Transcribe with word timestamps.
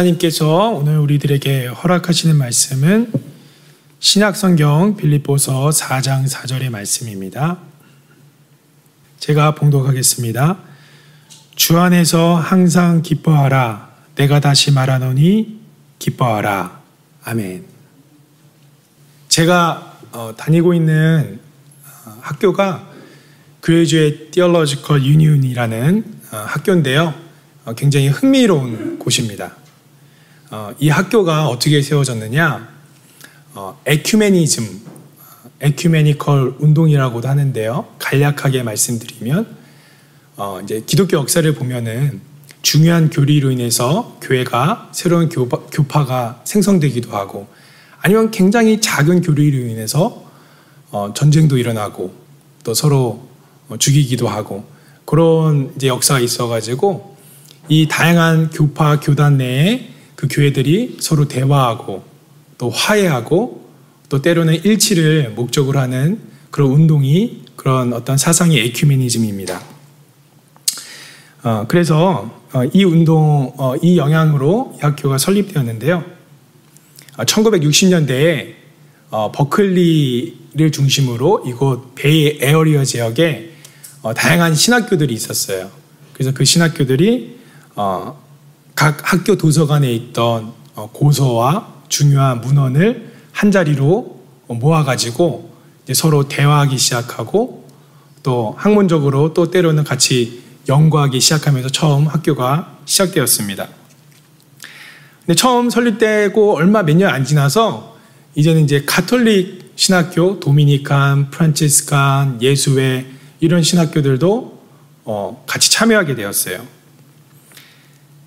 하나님께서 0.00 0.70
오늘 0.70 0.98
우리들에게 0.98 1.66
허락하시는 1.66 2.36
말씀은 2.36 3.12
신약성경 3.98 4.96
빌립보서 4.96 5.70
4장 5.70 6.26
4절의 6.28 6.70
말씀입니다. 6.70 7.58
제가 9.18 9.54
봉독하겠습니다. 9.54 10.58
주 11.54 11.78
안에서 11.78 12.36
항상 12.36 13.02
기뻐하라. 13.02 13.90
내가 14.14 14.40
다시 14.40 14.70
말하노니 14.72 15.60
기뻐하라. 15.98 16.80
아멘. 17.24 17.64
제가 19.28 19.98
어, 20.12 20.34
다니고 20.36 20.74
있는 20.74 21.40
어, 22.06 22.18
학교가 22.20 22.88
Theological 23.62 25.02
Union이라는 25.02 26.04
어, 26.32 26.36
학교인데요. 26.36 27.14
어, 27.64 27.74
굉장히 27.74 28.08
흥미로운 28.08 28.98
곳입니다. 28.98 29.59
어, 30.52 30.74
이 30.80 30.88
학교가 30.88 31.46
어떻게 31.46 31.80
세워졌느냐? 31.80 32.68
어, 33.54 33.80
에큐메니즘, 33.86 34.80
에큐메니컬 35.60 36.56
운동이라고도 36.58 37.28
하는데요. 37.28 37.86
간략하게 38.00 38.64
말씀드리면 38.64 39.46
어, 40.36 40.60
이제 40.64 40.82
기독교 40.84 41.16
역사를 41.18 41.54
보면은 41.54 42.20
중요한 42.62 43.10
교리로 43.10 43.52
인해서 43.52 44.18
교회가 44.20 44.90
새로운 44.92 45.28
교파, 45.28 45.58
교파가 45.70 46.40
생성되기도 46.42 47.12
하고 47.12 47.46
아니면 48.00 48.32
굉장히 48.32 48.80
작은 48.80 49.22
교리로 49.22 49.68
인해서 49.68 50.24
어, 50.90 51.12
전쟁도 51.14 51.58
일어나고 51.58 52.12
또 52.64 52.74
서로 52.74 53.28
어, 53.68 53.76
죽이기도 53.76 54.26
하고 54.26 54.64
그런 55.04 55.72
이제 55.76 55.86
역사가 55.86 56.18
있어가지고 56.18 57.16
이 57.68 57.86
다양한 57.86 58.50
교파 58.50 58.98
교단 58.98 59.36
내에 59.36 59.99
그 60.20 60.28
교회들이 60.30 60.98
서로 61.00 61.26
대화하고 61.28 62.04
또 62.58 62.68
화해하고 62.68 63.70
또 64.10 64.20
때로는 64.20 64.62
일치를 64.64 65.30
목적으로 65.30 65.80
하는 65.80 66.20
그런 66.50 66.72
운동이 66.72 67.44
그런 67.56 67.94
어떤 67.94 68.18
사상의 68.18 68.66
에큐메니즘입니다. 68.66 69.62
어, 71.42 71.64
그래서 71.68 72.38
어, 72.52 72.64
이 72.70 72.84
운동, 72.84 73.54
어, 73.56 73.76
이 73.76 73.96
영향으로 73.96 74.74
이 74.76 74.80
학교가 74.82 75.16
설립되었는데요. 75.16 76.04
1960년대에 77.16 78.56
어, 79.10 79.24
어, 79.24 79.32
버클리를 79.32 80.70
중심으로 80.70 81.44
이곳 81.46 81.94
베이 81.94 82.40
에어리어 82.42 82.84
지역에 82.84 83.54
어, 84.02 84.12
다양한 84.12 84.54
신학교들이 84.54 85.14
있었어요. 85.14 85.70
그래서 86.12 86.34
그 86.34 86.44
신학교들이 86.44 87.38
각 88.80 89.12
학교 89.12 89.36
도서관에 89.36 89.92
있던 89.92 90.54
어, 90.74 90.88
고서와 90.90 91.68
중요한 91.90 92.40
문헌을 92.40 93.12
한 93.30 93.50
자리로 93.50 94.18
모아가지고 94.48 95.52
서로 95.92 96.28
대화하기 96.28 96.78
시작하고 96.78 97.68
또 98.22 98.54
학문적으로 98.56 99.34
또 99.34 99.50
때로는 99.50 99.84
같이 99.84 100.40
연구하기 100.66 101.20
시작하면서 101.20 101.68
처음 101.68 102.06
학교가 102.06 102.78
시작되었습니다. 102.86 103.68
근데 105.26 105.34
처음 105.34 105.68
설립되고 105.68 106.56
얼마 106.56 106.82
몇 106.82 106.96
년 106.96 107.12
안 107.12 107.22
지나서 107.26 107.98
이제는 108.34 108.64
이제 108.64 108.84
가톨릭 108.86 109.72
신학교, 109.76 110.40
도미니칸, 110.40 111.28
프란치스칸, 111.30 112.40
예수회 112.40 113.04
이런 113.40 113.62
신학교들도 113.62 114.58
어, 115.04 115.44
같이 115.46 115.70
참여하게 115.70 116.14
되었어요. 116.14 116.79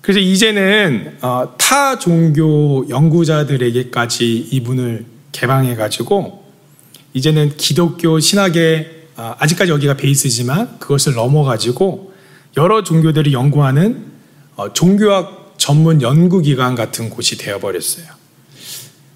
그래서 0.04 0.20
이제는 0.20 1.16
어, 1.22 1.54
타 1.56 1.98
종교 1.98 2.86
연구자들에게까지 2.90 4.48
이 4.50 4.60
문을 4.60 5.06
개방해 5.32 5.76
가지고 5.76 6.44
이제는 7.14 7.56
기독교 7.56 8.20
신학의 8.20 9.06
어, 9.16 9.34
아직까지 9.38 9.72
여기가 9.72 9.94
베이스지만 9.96 10.78
그것을 10.78 11.14
넘어 11.14 11.42
가지고 11.42 12.12
여러 12.58 12.82
종교들이 12.82 13.32
연구하는 13.32 14.04
어, 14.56 14.74
종교학 14.74 15.54
전문 15.56 16.02
연구기관 16.02 16.74
같은 16.74 17.08
곳이 17.08 17.38
되어 17.38 17.58
버렸어요. 17.58 18.04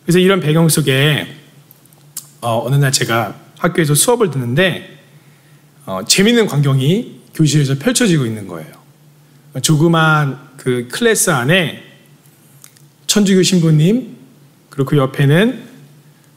그래서 0.04 0.20
이런 0.20 0.40
배경 0.40 0.70
속에 0.70 1.36
어느 2.40 2.76
날 2.76 2.92
제가 2.92 3.38
학교에서 3.58 3.94
수업을 3.94 4.30
듣는데 4.30 5.00
재밌는 6.06 6.46
광경이 6.46 7.20
교실에서 7.34 7.74
펼쳐지고 7.74 8.24
있는 8.24 8.46
거예요. 8.48 8.72
조그만 9.60 10.47
그 10.58 10.88
클래스 10.88 11.30
안에 11.30 11.82
천주교 13.06 13.42
신부님, 13.42 14.16
그리고 14.68 14.90
그 14.90 14.98
옆에는 14.98 15.64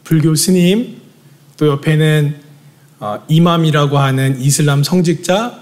불교 0.05 0.33
스님, 0.35 1.01
또 1.57 1.67
옆에는 1.67 2.39
어, 2.99 3.21
이맘이라고 3.27 3.97
하는 3.97 4.39
이슬람 4.39 4.83
성직자, 4.83 5.59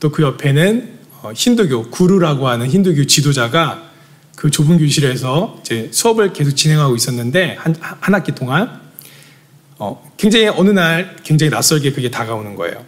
또 0.00 0.10
그 0.10 0.22
옆에는 0.22 0.96
어, 1.22 1.32
힌두교 1.32 1.90
구루라고 1.90 2.48
하는 2.48 2.68
힌두교 2.68 3.06
지도자가 3.06 3.90
그 4.36 4.50
좁은 4.50 4.78
교실에서 4.78 5.58
이제 5.60 5.88
수업을 5.92 6.32
계속 6.32 6.54
진행하고 6.54 6.94
있었는데 6.94 7.56
한, 7.58 7.74
한 7.80 8.14
학기 8.14 8.32
동안 8.32 8.80
어, 9.78 10.12
굉장히 10.16 10.48
어느 10.48 10.70
날 10.70 11.16
굉장히 11.24 11.50
낯설게 11.50 11.92
그게 11.92 12.10
다가오는 12.10 12.54
거예요. 12.54 12.84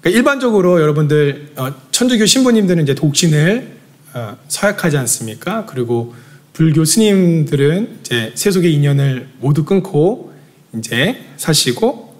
그러니까 0.00 0.18
일반적으로 0.18 0.80
여러분들 0.80 1.52
어, 1.56 1.72
천주교 1.90 2.26
신부님들은 2.26 2.82
이제 2.82 2.94
독신을 2.94 3.78
어, 4.14 4.36
서약하지 4.48 4.96
않습니까? 4.98 5.66
그리고 5.66 6.14
불교 6.52 6.84
스님들은 6.84 7.98
이제 8.00 8.32
세속의 8.34 8.72
인연을 8.74 9.28
모두 9.40 9.64
끊고 9.64 10.32
이제 10.76 11.24
사시고 11.36 12.14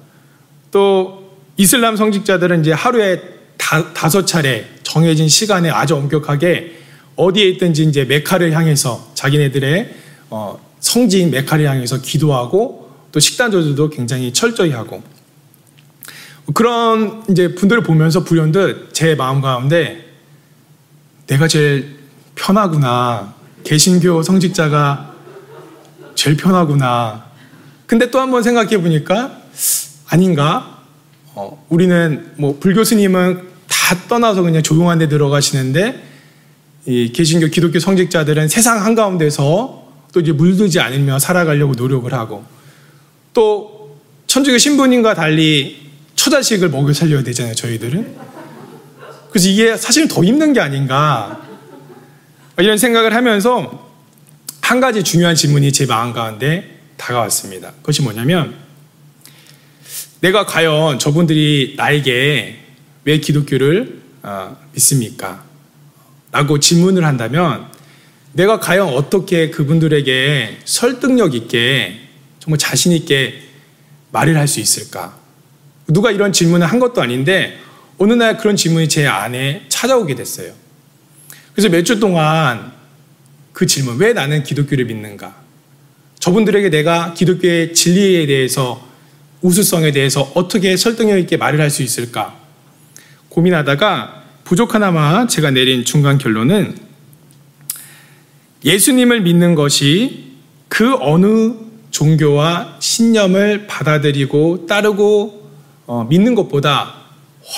또 0.70 1.36
이슬람 1.56 1.96
성직자들은 1.96 2.60
이제 2.60 2.72
하루에 2.72 3.20
다, 3.56 3.92
다섯 3.92 4.26
차례 4.26 4.66
정해진 4.82 5.28
시간에 5.28 5.70
아주 5.70 5.96
엄격하게 5.96 6.78
어디에 7.16 7.48
있든지 7.50 7.82
이제 7.84 8.04
메카를 8.04 8.52
향해서 8.52 9.10
자기네들의 9.14 9.94
어, 10.30 10.58
성지인 10.80 11.30
메카를 11.30 11.68
향해서 11.68 12.00
기도하고 12.00 12.88
또 13.10 13.20
식단 13.20 13.50
조절도 13.50 13.90
굉장히 13.90 14.32
철저히 14.32 14.70
하고 14.70 15.02
그런 16.54 17.22
이제 17.28 17.54
분들을 17.54 17.82
보면서 17.82 18.24
불현듯 18.24 18.94
제 18.94 19.14
마음 19.14 19.40
가운데 19.40 20.04
내가 21.26 21.46
제일 21.46 21.98
편하구나. 22.34 23.34
개신교 23.64 24.22
성직자가 24.22 25.14
제일 26.14 26.36
편하구나. 26.36 27.26
근데 27.86 28.10
또 28.10 28.18
한 28.20 28.30
번 28.30 28.42
생각해 28.42 28.80
보니까 28.80 29.40
아닌가? 30.08 30.78
어, 31.34 31.64
우리는 31.68 32.32
뭐 32.36 32.56
불교 32.58 32.82
스님은 32.82 33.42
다 33.68 33.96
떠나서 34.08 34.42
그냥 34.42 34.62
조용한 34.62 34.98
데 34.98 35.08
들어가시는데 35.08 36.04
이 36.86 37.12
개신교 37.12 37.48
기독교 37.48 37.78
성직자들은 37.78 38.48
세상 38.48 38.84
한가운데서 38.84 39.86
또 40.12 40.20
이제 40.20 40.32
물들지 40.32 40.80
않으며 40.80 41.18
살아가려고 41.18 41.74
노력을 41.74 42.10
하고 42.14 42.44
또 43.34 43.98
천주교 44.26 44.56
신부님과 44.56 45.14
달리 45.14 45.87
처자식을 46.18 46.68
먹여 46.70 46.92
살려야 46.92 47.22
되잖아요, 47.22 47.54
저희들은. 47.54 48.16
그래서 49.30 49.48
이게 49.48 49.76
사실 49.76 50.08
더 50.08 50.24
힘든 50.24 50.52
게 50.52 50.58
아닌가. 50.58 51.46
이런 52.58 52.76
생각을 52.76 53.14
하면서 53.14 53.88
한 54.60 54.80
가지 54.80 55.04
중요한 55.04 55.36
질문이 55.36 55.72
제 55.72 55.86
마음 55.86 56.12
가운데 56.12 56.80
다가왔습니다. 56.96 57.70
그것이 57.76 58.02
뭐냐면, 58.02 58.56
내가 60.20 60.44
과연 60.44 60.98
저분들이 60.98 61.74
나에게 61.76 62.64
왜 63.04 63.18
기독교를 63.20 64.02
어, 64.24 64.56
믿습니까? 64.74 65.44
라고 66.32 66.58
질문을 66.58 67.04
한다면 67.04 67.68
내가 68.32 68.58
과연 68.58 68.88
어떻게 68.88 69.50
그분들에게 69.50 70.58
설득력 70.64 71.36
있게 71.36 72.00
정말 72.40 72.58
자신 72.58 72.90
있게 72.90 73.40
말을 74.10 74.36
할 74.36 74.48
수 74.48 74.58
있을까? 74.58 75.27
누가 75.88 76.10
이런 76.10 76.32
질문을 76.32 76.66
한 76.66 76.78
것도 76.78 77.00
아닌데 77.00 77.58
어느 77.98 78.12
날 78.12 78.36
그런 78.38 78.56
질문이 78.56 78.88
제 78.88 79.06
안에 79.06 79.64
찾아오게 79.68 80.14
됐어요. 80.14 80.52
그래서 81.52 81.68
몇 81.68 81.82
주 81.82 81.98
동안 81.98 82.72
그 83.52 83.66
질문, 83.66 83.96
왜 83.98 84.12
나는 84.12 84.44
기독교를 84.44 84.84
믿는가? 84.84 85.34
저분들에게 86.20 86.70
내가 86.70 87.14
기독교의 87.14 87.74
진리에 87.74 88.26
대해서 88.26 88.86
우수성에 89.40 89.90
대해서 89.92 90.30
어떻게 90.34 90.76
설득력 90.76 91.18
있게 91.18 91.36
말을 91.36 91.60
할 91.60 91.70
수 91.70 91.82
있을까? 91.82 92.36
고민하다가 93.30 94.24
부족 94.44 94.74
하나마 94.74 95.26
제가 95.26 95.50
내린 95.50 95.84
중간 95.84 96.18
결론은 96.18 96.76
예수님을 98.64 99.20
믿는 99.22 99.54
것이 99.54 100.32
그 100.68 100.96
어느 101.00 101.54
종교와 101.90 102.76
신념을 102.80 103.66
받아들이고 103.66 104.66
따르고 104.66 105.37
어, 105.88 106.04
믿는 106.04 106.34
것보다 106.34 106.94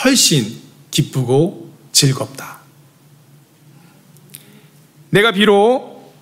훨씬 0.05 0.61
기쁘고 0.93 1.69
즐겁다. 1.91 2.61
내가 5.11 5.33
비록 5.33 6.15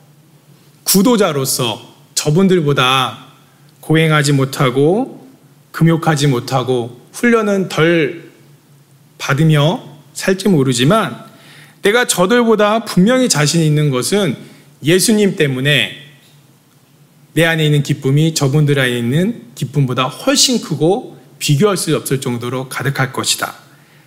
구도자로서 0.84 1.96
저분들보다 2.14 3.26
고행하지 3.82 4.32
못하고 4.32 5.28
금욕하지 5.70 6.28
못하고 6.28 6.98
훈련은 7.12 7.68
덜 7.68 8.30
받으며 9.18 9.84
살지 10.14 10.48
모르지만 10.48 11.26
내가 11.82 12.06
저들보다 12.06 12.86
분명히 12.86 13.28
자신 13.28 13.60
있는 13.60 13.90
것은 13.90 14.34
예수님 14.82 15.36
때문에 15.36 15.92
내 17.34 17.44
안에 17.44 17.66
있는 17.66 17.82
기쁨이 17.82 18.32
저분들 18.34 18.78
안에 18.78 18.96
있는 18.96 19.42
기쁨보다 19.54 20.04
훨씬 20.04 20.62
크고 20.62 21.17
비교할 21.38 21.76
수 21.76 21.96
없을 21.96 22.20
정도로 22.20 22.68
가득할 22.68 23.12
것이다. 23.12 23.54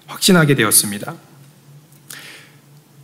확신하게 0.07 0.55
되었습니다. 0.55 1.15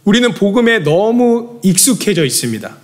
우리는 0.04 0.34
복음에 0.34 0.80
너무 0.80 1.60
익숙해져 1.64 2.26
있습니다. 2.26 2.78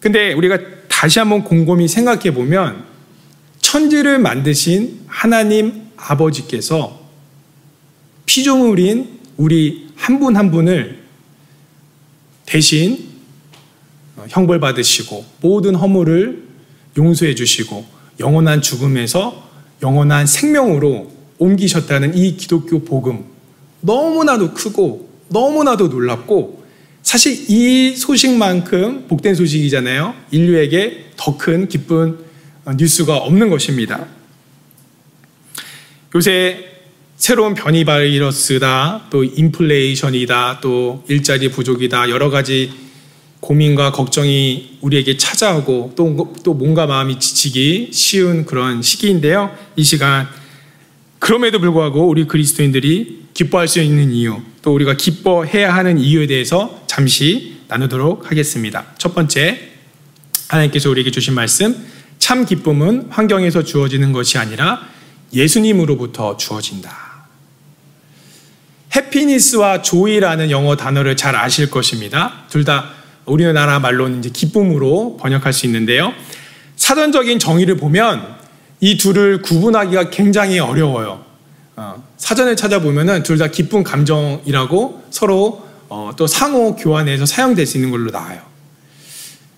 근데 0.00 0.32
우리가 0.32 0.58
다시 0.88 1.18
한번 1.18 1.42
곰곰이 1.44 1.88
생각해 1.88 2.32
보면 2.32 2.84
천지를 3.60 4.18
만드신 4.18 5.02
하나님 5.06 5.88
아버지께서 5.96 7.00
피조물인 8.26 9.18
우리 9.36 9.88
한 9.96 10.20
분한 10.20 10.36
한 10.36 10.50
분을 10.50 11.02
대신 12.44 13.08
형벌 14.28 14.60
받으시고 14.60 15.24
모든 15.40 15.74
허물을 15.74 16.46
용서해 16.96 17.34
주시고 17.34 17.86
영원한 18.20 18.62
죽음에서 18.62 19.45
영원한 19.82 20.26
생명으로 20.26 21.12
옮기셨다는 21.38 22.16
이 22.16 22.36
기독교 22.36 22.82
복음 22.82 23.24
너무나도 23.80 24.54
크고 24.54 25.08
너무나도 25.28 25.88
놀랍고 25.88 26.64
사실 27.02 27.50
이 27.50 27.94
소식만큼 27.94 29.06
복된 29.06 29.34
소식이잖아요. 29.34 30.14
인류에게 30.30 31.10
더 31.16 31.38
큰 31.38 31.68
기쁜 31.68 32.18
뉴스가 32.76 33.16
없는 33.18 33.48
것입니다. 33.48 34.06
요새 36.14 36.64
새로운 37.16 37.54
변이 37.54 37.84
바이러스다, 37.84 39.06
또 39.10 39.24
인플레이션이다, 39.24 40.58
또 40.60 41.04
일자리 41.08 41.50
부족이다, 41.50 42.10
여러 42.10 42.28
가지 42.30 42.72
고민과 43.40 43.92
걱정이 43.92 44.78
우리에게 44.80 45.16
찾아오고 45.16 45.92
또, 45.96 46.34
또 46.42 46.54
뭔가 46.54 46.86
마음이 46.86 47.18
지치기 47.20 47.90
쉬운 47.92 48.44
그런 48.44 48.82
시기인데요. 48.82 49.56
이 49.76 49.84
시간 49.84 50.28
그럼에도 51.18 51.58
불구하고 51.60 52.08
우리 52.08 52.26
그리스도인들이 52.26 53.26
기뻐할 53.34 53.68
수 53.68 53.80
있는 53.80 54.12
이유, 54.12 54.40
또 54.62 54.74
우리가 54.74 54.94
기뻐해야 54.94 55.74
하는 55.74 55.98
이유에 55.98 56.26
대해서 56.26 56.82
잠시 56.86 57.58
나누도록 57.68 58.30
하겠습니다. 58.30 58.86
첫 58.98 59.14
번째, 59.14 59.60
하나님께서 60.48 60.90
우리에게 60.90 61.10
주신 61.10 61.34
말씀, 61.34 61.76
참 62.18 62.46
기쁨은 62.46 63.08
환경에서 63.10 63.62
주어지는 63.62 64.12
것이 64.12 64.38
아니라 64.38 64.88
예수님으로부터 65.32 66.36
주어진다. 66.36 67.06
해피니스와 68.94 69.82
조이라는 69.82 70.50
영어 70.50 70.76
단어를 70.76 71.16
잘 71.16 71.36
아실 71.36 71.70
것입니다. 71.70 72.44
둘 72.48 72.64
다 72.64 72.95
우리나라 73.26 73.78
말로는 73.80 74.20
이제 74.20 74.30
기쁨으로 74.30 75.16
번역할 75.20 75.52
수 75.52 75.66
있는데요. 75.66 76.12
사전적인 76.76 77.38
정의를 77.38 77.76
보면 77.76 78.36
이 78.80 78.96
둘을 78.96 79.42
구분하기가 79.42 80.10
굉장히 80.10 80.58
어려워요. 80.58 81.24
어, 81.76 82.02
사전을 82.16 82.56
찾아보면은 82.56 83.22
둘 83.22 83.38
다 83.38 83.48
기쁜 83.48 83.82
감정이라고 83.82 85.02
서로 85.10 85.66
어, 85.88 86.12
또 86.16 86.26
상호 86.26 86.74
교환해서 86.76 87.26
사용될 87.26 87.66
수 87.66 87.76
있는 87.76 87.90
걸로 87.90 88.10
나와요. 88.10 88.40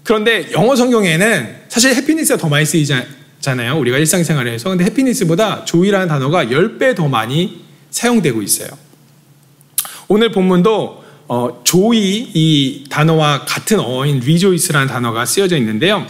그런데 0.03 0.51
영어 0.53 0.75
성경에는 0.75 1.57
사실 1.69 1.95
해피니스가 1.95 2.39
더 2.39 2.49
많이 2.49 2.65
쓰이잖아요. 2.65 3.79
우리가 3.79 3.99
일상생활에서. 3.99 4.71
근데 4.71 4.85
해피니스보다 4.85 5.65
조이라는 5.65 6.09
단어가 6.09 6.47
10배 6.47 6.97
더 6.97 7.09
많이 7.09 7.63
사용되고 7.91 8.41
있어요. 8.43 8.69
오늘 10.09 10.33
본문도 10.33 11.05
어, 11.29 11.61
조이 11.63 12.31
이 12.33 12.85
단어와 12.89 13.45
같은 13.45 13.79
어인 13.81 14.21
리조이스라는 14.21 14.89
단어가 14.89 15.27
쓰여져 15.27 15.59
있는데요. 15.59 16.07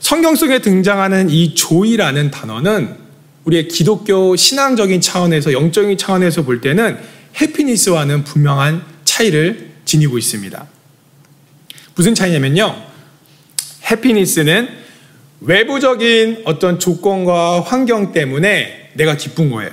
성경 0.00 0.34
속에 0.34 0.60
등장하는 0.60 1.28
이 1.30 1.54
조이라는 1.54 2.30
단어는 2.30 2.96
우리의 3.44 3.68
기독교 3.68 4.34
신앙적인 4.36 5.02
차원에서 5.02 5.52
영적인 5.52 5.98
차원에서 5.98 6.42
볼 6.42 6.62
때는 6.62 6.98
해피니스와는 7.40 8.24
분명한 8.24 8.82
차이를 9.04 9.72
지니고 9.84 10.16
있습니다. 10.16 10.66
무슨 11.94 12.14
차이냐면요. 12.14 12.74
해피니스는 13.90 14.68
외부적인 15.40 16.42
어떤 16.46 16.78
조건과 16.78 17.60
환경 17.60 18.12
때문에 18.12 18.92
내가 18.94 19.16
기쁜 19.16 19.50
거예요. 19.50 19.70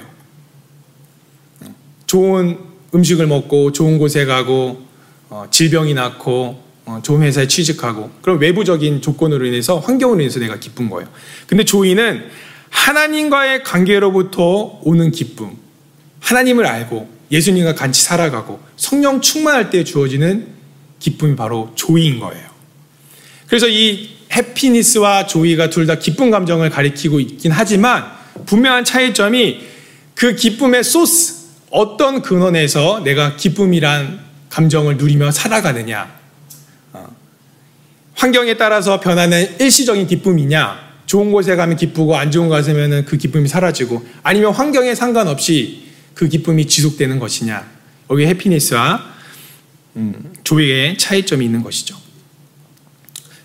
좋은 2.07 2.70
음식을 2.93 3.27
먹고 3.27 3.71
좋은 3.71 3.98
곳에 3.98 4.25
가고 4.25 4.81
어, 5.29 5.45
질병이 5.50 5.93
낫고 5.93 6.62
어, 6.86 7.00
좋은 7.03 7.21
회사에 7.21 7.48
취직하고 7.48 8.12
그런 8.21 8.39
외부적인 8.39 9.01
조건으로 9.01 9.45
인해서 9.45 9.79
환경으로 9.79 10.19
인해서 10.19 10.39
내가 10.39 10.60
기쁜 10.60 10.89
거예요. 10.89 11.10
근데 11.48 11.63
조이는 11.63 12.25
하나님과의 12.69 13.63
관계로부터 13.63 14.79
오는 14.83 15.12
기쁨, 15.12 15.51
하나님을 16.19 16.65
알고 16.65 17.10
예수님과 17.31 17.75
같이 17.75 18.01
살아가고 18.03 18.60
성령 18.75 19.21
충만할 19.21 19.69
때 19.69 19.83
주어지는 19.83 20.48
기쁨이 21.00 21.36
바로 21.36 21.71
조이인 21.75 22.19
거예요. 22.19 22.50
그래서 23.48 23.67
이 23.67 24.10
해피니스와 24.33 25.27
조이가 25.27 25.69
둘 25.69 25.86
다 25.86 25.95
기쁜 25.95 26.31
감정을 26.31 26.69
가리키고 26.69 27.19
있긴 27.19 27.51
하지만 27.51 28.05
분명한 28.45 28.86
차이점이 28.86 29.62
그 30.15 30.36
기쁨의 30.36 30.83
소스, 30.83 31.40
어떤 31.71 32.21
근원에서 32.21 33.01
내가 33.03 33.35
기쁨이란 33.35 34.19
감정을 34.49 34.97
누리며 34.97 35.31
살아가느냐. 35.31 36.13
어. 36.93 37.07
환경에 38.15 38.57
따라서 38.57 38.99
변하는 38.99 39.57
일시적인 39.59 40.07
기쁨이냐, 40.07 40.91
좋은 41.05 41.31
곳에 41.31 41.55
가면 41.55 41.77
기쁘고 41.77 42.15
안 42.17 42.29
좋은 42.29 42.49
곳에 42.49 42.73
가면 42.73 43.05
그 43.05 43.17
기쁨이 43.17 43.47
사라지고 43.47 44.05
아니면 44.23 44.53
환경에 44.53 44.93
상관없이 44.93 45.87
그 46.13 46.27
기쁨이 46.27 46.67
지속되는 46.67 47.19
것이냐. 47.19 47.65
여기 48.09 48.25
해피니스와 48.27 49.11
음, 49.95 50.33
조의 50.43 50.97
차이점이 50.97 51.45
있는 51.45 51.63
것이죠. 51.63 51.95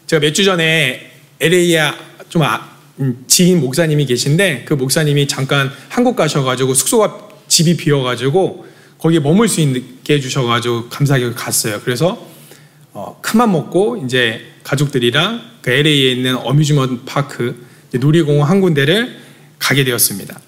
제가 0.06 0.20
몇 0.20 0.32
주 0.32 0.44
전에 0.44 1.12
LA에 1.40 1.92
좀 2.28 2.42
아, 2.42 2.76
음, 2.98 3.24
지인 3.26 3.60
목사님이 3.60 4.06
계신데 4.06 4.64
그 4.66 4.74
목사님이 4.74 5.28
잠깐 5.28 5.70
한국 5.88 6.16
가셔가지고 6.16 6.74
숙소가 6.74 7.25
집이 7.56 7.78
비어가지고 7.78 8.66
거기에 8.98 9.18
머물 9.20 9.48
수 9.48 9.62
있게 9.62 10.14
해주셔가지고 10.14 10.90
감사하게 10.90 11.32
갔어요. 11.32 11.80
그래서 11.82 12.26
어, 12.92 13.18
큰맘 13.22 13.50
먹고 13.50 14.02
이제 14.04 14.42
가족들이랑 14.62 15.40
그 15.62 15.70
LA에 15.70 16.12
있는 16.12 16.36
어뮤즈먼트 16.36 17.04
파크 17.06 17.66
놀이공원 17.92 18.46
한 18.46 18.60
군데를 18.60 19.16
가게 19.58 19.84
되었습니다. 19.84 20.38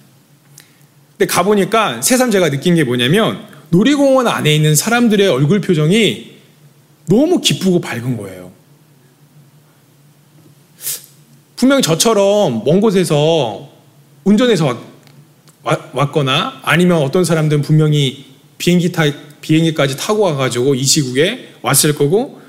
근데 1.17 1.33
가보니까 1.33 2.03
새삼 2.03 2.31
제가 2.31 2.51
느낀 2.51 2.75
게 2.75 2.85
뭐냐면 2.85 3.43
놀이공원 3.71 4.29
안에 4.29 4.55
있는 4.55 4.75
사람들의 4.75 5.27
얼굴 5.29 5.63
표정이 5.63 6.37
너무 7.09 7.41
기쁘고 7.41 7.81
밝은 7.81 8.19
거예요. 8.19 8.53
분명히 11.57 11.81
저처럼 11.81 12.65
먼 12.65 12.83
곳에서 12.83 13.71
운전해서 14.25 14.79
왔, 15.69 15.91
왔거나 15.93 16.61
아니면 16.63 17.03
어떤 17.03 17.25
사람들은 17.25 17.61
분명히 17.61 18.25
비행기 18.57 18.91
타 18.91 19.05
비행기까지 19.43 19.99
타고 19.99 20.23
와가지고 20.23 20.75
이 20.75 20.83
시국에 20.83 21.51
왔을 21.61 21.95
거고 21.95 22.41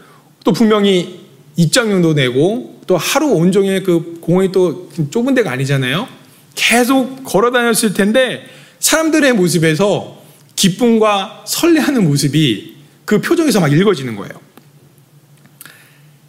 또 0.46 0.54
분명히 0.54 1.20
입장료도 1.58 2.14
내고 2.14 2.80
또 2.88 2.96
하루 2.98 3.28
온종일 3.28 3.84
그 3.84 4.20
공원이 4.22 4.52
또 4.54 4.90
좁은 5.12 5.36
데가 5.36 5.52
아니잖아요. 5.52 6.08
계속 6.56 7.24
걸어 7.26 7.52
다녔을 7.52 7.94
텐데 7.94 8.46
사람들의 8.80 9.34
모습에서 9.34 10.18
기쁨과 10.56 11.44
설레하는 11.46 12.06
모습이 12.06 12.76
그 13.04 13.20
표정에서 13.22 13.60
막 13.60 13.72
읽어지는 13.72 14.16
거예요. 14.16 14.32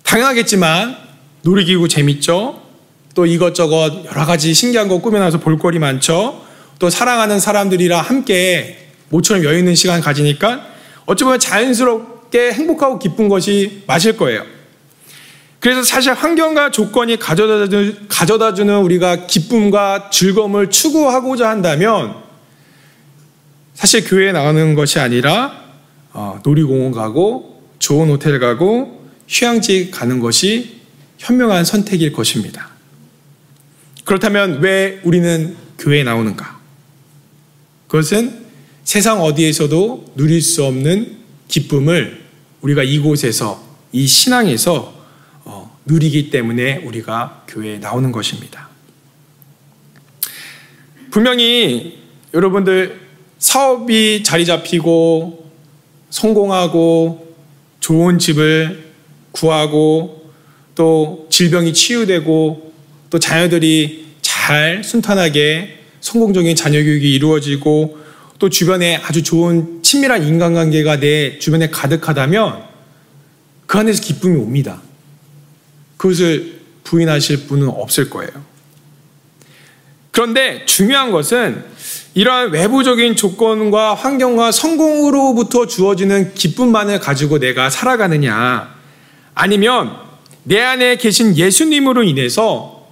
당연하겠지만 0.02 0.96
놀이기구 1.42 1.88
재밌죠? 1.88 2.60
또 3.14 3.26
이것저것 3.26 4.04
여러 4.06 4.26
가지 4.26 4.52
신기한 4.52 4.88
거 4.88 5.00
꾸며놔서 5.00 5.38
볼거리 5.38 5.78
많죠? 5.78 6.49
또 6.80 6.90
사랑하는 6.90 7.38
사람들이랑 7.38 8.00
함께 8.00 8.88
모처럼 9.10 9.44
여유 9.44 9.58
있는 9.58 9.74
시간 9.76 10.00
가지니까 10.00 10.66
어찌 11.04 11.24
보면 11.24 11.38
자연스럽게 11.38 12.52
행복하고 12.52 12.98
기쁜 12.98 13.28
것이 13.28 13.82
맞을 13.86 14.16
거예요. 14.16 14.44
그래서 15.60 15.82
사실 15.82 16.14
환경과 16.14 16.70
조건이 16.70 17.18
가져다 17.18 18.54
주는 18.54 18.78
우리가 18.78 19.26
기쁨과 19.26 20.08
즐거움을 20.10 20.70
추구하고자 20.70 21.50
한다면 21.50 22.16
사실 23.74 24.02
교회에 24.02 24.32
나가는 24.32 24.74
것이 24.74 24.98
아니라 24.98 25.52
어, 26.12 26.40
놀이공원 26.42 26.92
가고 26.92 27.62
좋은 27.78 28.08
호텔 28.08 28.40
가고 28.40 29.06
휴양지 29.28 29.90
가는 29.90 30.18
것이 30.18 30.80
현명한 31.18 31.66
선택일 31.66 32.12
것입니다. 32.12 32.70
그렇다면 34.04 34.60
왜 34.60 35.00
우리는 35.04 35.56
교회에 35.78 36.04
나오는가? 36.04 36.59
그것은 37.90 38.46
세상 38.84 39.20
어디에서도 39.20 40.12
누릴 40.14 40.40
수 40.40 40.64
없는 40.64 41.18
기쁨을 41.48 42.22
우리가 42.60 42.84
이곳에서 42.84 43.60
이 43.90 44.06
신앙에서 44.06 44.94
어, 45.44 45.76
누리기 45.86 46.30
때문에 46.30 46.84
우리가 46.84 47.46
교회에 47.48 47.78
나오는 47.78 48.12
것입니다. 48.12 48.68
분명히 51.10 51.98
여러분들 52.32 53.00
사업이 53.40 54.22
자리 54.22 54.46
잡히고 54.46 55.50
성공하고 56.10 57.34
좋은 57.80 58.20
집을 58.20 58.92
구하고 59.32 60.30
또 60.76 61.26
질병이 61.28 61.74
치유되고 61.74 62.72
또 63.10 63.18
자녀들이 63.18 64.14
잘 64.22 64.84
순탄하게 64.84 65.79
성공적인 66.00 66.56
자녀 66.56 66.82
교육이 66.82 67.14
이루어지고 67.14 67.98
또 68.38 68.48
주변에 68.48 68.96
아주 68.96 69.22
좋은 69.22 69.82
친밀한 69.82 70.22
인간관계가 70.26 71.00
내 71.00 71.38
주변에 71.38 71.68
가득하다면 71.68 72.64
그 73.66 73.78
안에서 73.78 74.02
기쁨이 74.02 74.40
옵니다. 74.40 74.80
그것을 75.96 76.60
부인하실 76.84 77.46
분은 77.46 77.68
없을 77.68 78.08
거예요. 78.08 78.30
그런데 80.10 80.64
중요한 80.66 81.12
것은 81.12 81.64
이러한 82.14 82.50
외부적인 82.50 83.14
조건과 83.14 83.94
환경과 83.94 84.50
성공으로부터 84.50 85.66
주어지는 85.66 86.34
기쁨만을 86.34 86.98
가지고 86.98 87.38
내가 87.38 87.70
살아가느냐, 87.70 88.74
아니면 89.34 89.94
내 90.42 90.60
안에 90.60 90.96
계신 90.96 91.36
예수님으로 91.36 92.02
인해서 92.02 92.88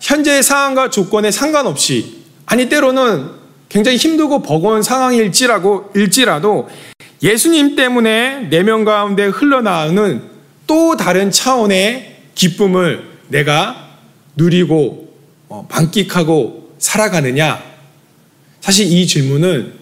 현재의 0.00 0.42
상황과 0.42 0.88
조건에 0.90 1.30
상관없이, 1.30 2.21
아니, 2.46 2.68
때로는 2.68 3.30
굉장히 3.68 3.96
힘들고 3.96 4.42
버거운 4.42 4.82
상황일지라고, 4.82 5.92
일지라도 5.94 6.68
예수님 7.22 7.76
때문에 7.76 8.48
내면 8.50 8.84
가운데 8.84 9.26
흘러나오는 9.26 10.22
또 10.66 10.96
다른 10.96 11.30
차원의 11.30 12.16
기쁨을 12.34 13.04
내가 13.28 13.98
누리고 14.36 15.14
어, 15.48 15.66
만끽하고 15.70 16.74
살아가느냐? 16.78 17.62
사실 18.60 18.90
이 18.90 19.06
질문은 19.06 19.74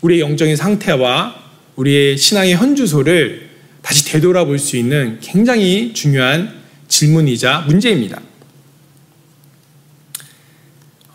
우리의 0.00 0.20
영적인 0.20 0.56
상태와 0.56 1.34
우리의 1.76 2.16
신앙의 2.16 2.56
현주소를 2.56 3.50
다시 3.82 4.04
되돌아볼 4.06 4.58
수 4.58 4.76
있는 4.76 5.18
굉장히 5.20 5.92
중요한 5.92 6.60
질문이자 6.88 7.60
문제입니다. 7.68 8.20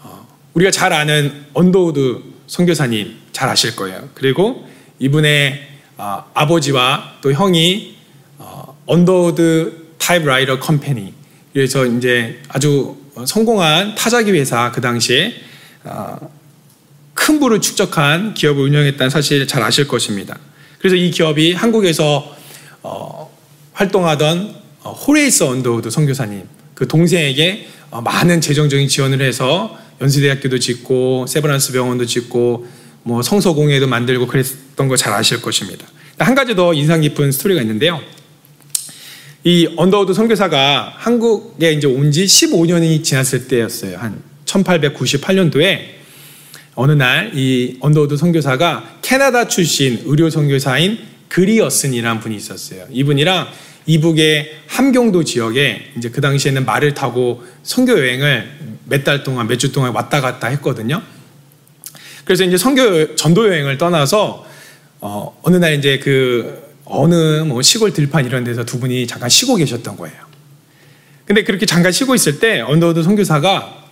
어, 0.04 0.28
우리가 0.54 0.72
잘 0.72 0.94
아는 0.94 1.46
언더우드 1.54 2.22
선교사님 2.48 3.18
잘 3.32 3.50
아실 3.50 3.76
거예요. 3.76 4.10
그리고 4.14 4.68
이분의 5.00 5.68
어, 5.98 6.26
아버지와 6.34 7.16
또 7.22 7.32
형이 7.32 7.92
언더우드 8.86 9.96
Typewriter 9.98 10.60
Company. 10.60 11.14
그래서 11.54 11.86
이제 11.86 12.40
아주 12.50 12.98
성공한 13.26 13.96
타자기 13.96 14.32
회사 14.32 14.72
그 14.72 14.82
당시에 14.82 15.34
어, 15.84 16.18
큰 17.14 17.40
부를 17.40 17.62
축적한 17.62 18.34
기업을 18.34 18.64
운영했다는 18.64 19.10
사실 19.10 19.48
잘 19.48 19.64
아실 19.64 19.88
것입니다. 19.88 20.38
그래서 20.80 20.96
이 20.96 21.12
기업이 21.12 21.54
한국에서 21.54 22.36
어, 22.84 23.32
활동하던 23.74 24.56
어, 24.84 24.92
호레이스 24.92 25.44
언더우드 25.44 25.90
선교사님 25.90 26.44
그 26.74 26.88
동생에게 26.88 27.68
많은 27.92 28.42
재정적인 28.42 28.88
지원을 28.88 29.22
해서 29.22 29.78
연세대학교도 30.00 30.60
짓고 30.60 31.26
세브란스 31.28 31.74
병원도 31.74 32.06
짓고 32.06 32.68
뭐 33.04 33.22
성서공회도 33.22 33.88
만들고 33.88 34.28
그랬던 34.28 34.88
거 34.88 34.96
잘 34.96 35.14
아실 35.14 35.42
것입니다. 35.42 35.88
한 36.20 36.36
가지 36.36 36.56
더 36.56 36.74
인상 36.74 37.02
깊은 37.02 37.32
스토리가 37.32 37.62
있는데요. 37.62 38.00
이 39.44 39.68
언더우드 39.76 40.14
선교사가 40.14 40.94
한국에 40.98 41.74
이제 41.74 41.88
온 41.88 42.12
지 42.12 42.26
15년이 42.26 43.04
지났을 43.04 43.48
때였어요. 43.48 43.98
한 43.98 44.22
1898년도에 44.46 45.80
어느 46.76 46.92
날 46.92 47.32
이 47.34 47.78
언더우드 47.80 48.18
선교사가 48.18 49.00
캐나다 49.02 49.48
출신 49.48 50.02
의료 50.06 50.30
선교사인 50.30 51.00
그리어슨이란 51.30 52.20
분이 52.20 52.36
있었어요. 52.36 52.86
이분이랑 52.92 53.48
이북의 53.88 54.52
함경도 54.68 55.24
지역에 55.24 55.92
이제 55.98 56.10
그 56.10 56.22
당시에는 56.22 56.66
말을 56.66 56.94
타고 56.94 57.44
선교 57.64 57.98
여행을 57.98 58.71
몇 58.92 59.04
달 59.06 59.24
동안 59.24 59.48
몇 59.48 59.58
주 59.58 59.72
동안 59.72 59.94
왔다 59.94 60.20
갔다 60.22 60.48
했거든요. 60.48 61.02
그래서 62.26 62.44
이제 62.44 62.58
선교 62.58 63.16
전도 63.16 63.48
여행을 63.48 63.78
떠나서 63.78 64.46
어, 65.00 65.40
어느 65.44 65.56
날 65.56 65.74
이제 65.76 65.98
그 66.00 66.62
어느 66.86 67.42
뭐 67.42 67.62
시골 67.62 67.94
들판 67.94 68.26
이런 68.26 68.44
데서 68.44 68.66
두 68.66 68.80
분이 68.80 69.08
잠깐 69.08 69.30
쉬고 69.30 69.56
계셨던 69.56 69.96
거예요. 69.98 70.16
근데 71.26 71.44
그렇게 71.44 71.66
잠깐 71.66 71.92
쉬고 71.94 72.14
있을 72.16 72.40
때 72.40 72.60
언더우드 72.60 73.02
선교사가 73.04 73.86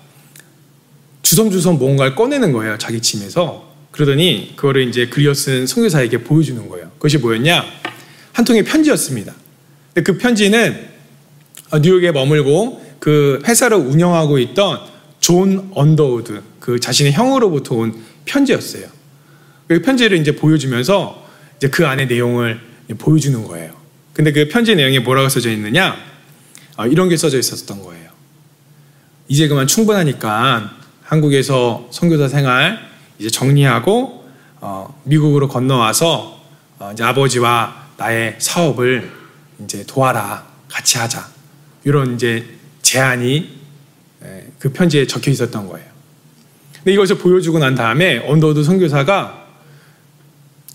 주섬주섬 1.22 1.80
뭔가를 1.80 2.16
꺼내는 2.16 2.52
거예요. 2.52 2.78
자기 2.78 3.00
짐에서. 3.02 3.70
그러더니 3.92 4.54
그거를 4.56 4.88
이제 4.88 5.08
그리어슨 5.08 5.66
선교사에게 5.66 6.20
보여주는 6.24 6.68
거예요. 6.70 6.92
그것이 6.98 7.18
뭐였냐? 7.18 7.64
한 8.34 8.46
통의 8.46 8.64
편지였습니다. 8.64 9.34
근데 9.94 10.04
그 10.04 10.18
편지는 10.18 10.88
뉴욕에 11.82 12.12
머물고 12.12 12.89
그 13.00 13.42
회사를 13.48 13.78
운영하고 13.78 14.40
있던 14.40 14.80
존 15.20 15.72
언더우드 15.74 16.42
그 16.60 16.80
자신의 16.80 17.14
형으로부터 17.14 17.76
온 17.76 18.04
편지였어요. 18.26 18.88
그 19.68 19.82
편지를 19.82 20.18
이제 20.18 20.36
보여주면서 20.36 21.28
이제 21.58 21.70
그 21.70 21.86
안에 21.86 22.06
내용을 22.06 22.60
보여주는 22.98 23.44
거예요. 23.46 23.74
근데 24.14 24.32
그 24.32 24.48
편지 24.50 24.76
내용에 24.76 25.00
뭐라고 25.00 25.30
써져 25.30 25.52
있느냐? 25.52 25.96
어, 26.78 26.88
이런 26.88 27.10
게 27.10 27.18
써져 27.18 27.38
있었던 27.38 27.84
거예요. 27.84 28.10
이제 29.28 29.48
그만 29.48 29.68
충분하니까 29.68 30.72
한국에서 31.04 31.88
선교사 31.92 32.28
생활 32.28 32.80
이제 33.20 33.30
정리하고 33.30 34.30
어, 34.62 35.02
미국으로 35.04 35.48
건너와서 35.48 36.42
어, 36.80 36.92
이제 36.94 37.04
아버지와 37.04 37.90
나의 37.98 38.36
사업을 38.40 39.12
이제 39.64 39.84
도와라 39.86 40.48
같이 40.68 40.98
하자 40.98 41.28
이런 41.84 42.16
이제 42.16 42.59
제안이 42.82 43.60
에, 44.24 44.44
그 44.60 44.72
편지에 44.72 45.08
적혀 45.08 45.32
있었던 45.32 45.68
거예요. 45.68 45.88
근데 46.76 46.94
이것을 46.94 47.18
보여주고 47.18 47.60
난 47.60 47.76
다음에 47.76 48.20
언더드 48.26 48.64
선교사가 48.64 49.48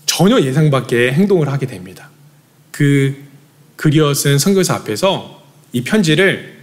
전혀 0.05 0.39
예상 0.41 0.69
밖의 0.69 1.13
행동을 1.13 1.49
하게 1.49 1.65
됩니다. 1.65 2.09
그 2.71 3.15
그리어 3.75 4.13
쓴 4.13 4.37
선교사 4.37 4.75
앞에서 4.75 5.43
이 5.73 5.83
편지를 5.83 6.55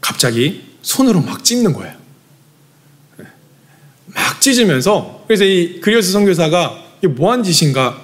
갑자기 0.00 0.62
손으로 0.82 1.20
막 1.20 1.44
찢는 1.44 1.72
거예요. 1.72 1.94
막 4.06 4.40
찢으면서 4.40 5.24
그래서 5.26 5.44
이 5.44 5.80
그리어스 5.80 6.12
선교사가 6.12 6.82
이게 6.98 7.08
뭐한 7.08 7.42
짓인가 7.42 8.02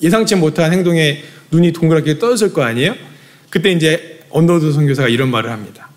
예상치 0.00 0.36
못한 0.36 0.72
행동에 0.72 1.22
눈이 1.50 1.72
동그랗게 1.72 2.18
떠졌을 2.18 2.52
거 2.52 2.62
아니에요? 2.62 2.94
그때 3.50 3.70
이제 3.70 4.24
언더우드 4.30 4.72
선교사가 4.72 5.08
이런 5.08 5.30
말을 5.30 5.50
합니다. 5.50 5.90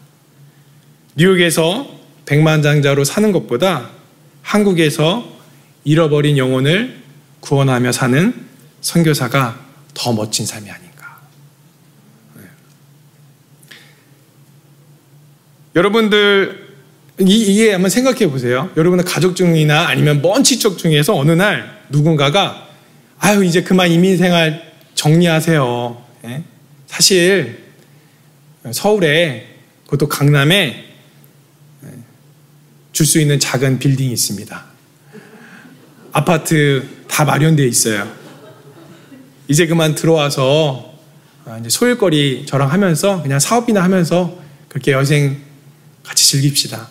뉴욕에서 1.15 1.87
백만장자로 2.25 3.03
사는 3.03 3.31
것보다 3.31 3.89
한국에서 4.41 5.25
잃어버린 5.83 6.37
영혼을 6.37 7.01
구원하며 7.39 7.91
사는 7.91 8.33
선교사가 8.81 9.59
더 9.93 10.13
멋진 10.13 10.45
삶이 10.45 10.69
아닌가. 10.69 11.19
네. 12.35 12.41
여러분들 15.75 16.65
이게 17.19 17.71
한번 17.71 17.89
생각해 17.89 18.29
보세요. 18.29 18.69
여러분의 18.75 19.05
가족 19.05 19.35
중이나 19.35 19.87
아니면 19.87 20.21
먼 20.21 20.43
친척 20.43 20.77
중에서 20.77 21.15
어느 21.15 21.31
날 21.31 21.81
누군가가 21.89 22.67
아유 23.19 23.45
이제 23.45 23.63
그만 23.63 23.89
이민 23.89 24.17
생활 24.17 24.73
정리하세요. 24.95 26.03
예? 26.25 26.43
사실 26.87 27.63
서울에 28.71 29.47
그것도 29.85 30.09
강남에 30.09 30.94
줄 32.95 33.05
수 33.05 33.19
있는 33.19 33.41
작은 33.41 33.77
빌딩이 33.79 34.13
있습니다. 34.13 34.63
아파트 36.13 36.87
다 37.09 37.25
마련되어 37.25 37.65
있어요. 37.65 38.09
이제 39.49 39.67
그만 39.67 39.95
들어와서 39.95 40.93
아, 41.43 41.57
이제 41.57 41.67
소일거리 41.67 42.45
저랑 42.45 42.71
하면서 42.71 43.21
그냥 43.21 43.37
사업이나 43.37 43.83
하면서 43.83 44.39
그렇게 44.69 44.93
여생 44.93 45.41
같이 46.03 46.25
즐깁시다. 46.25 46.87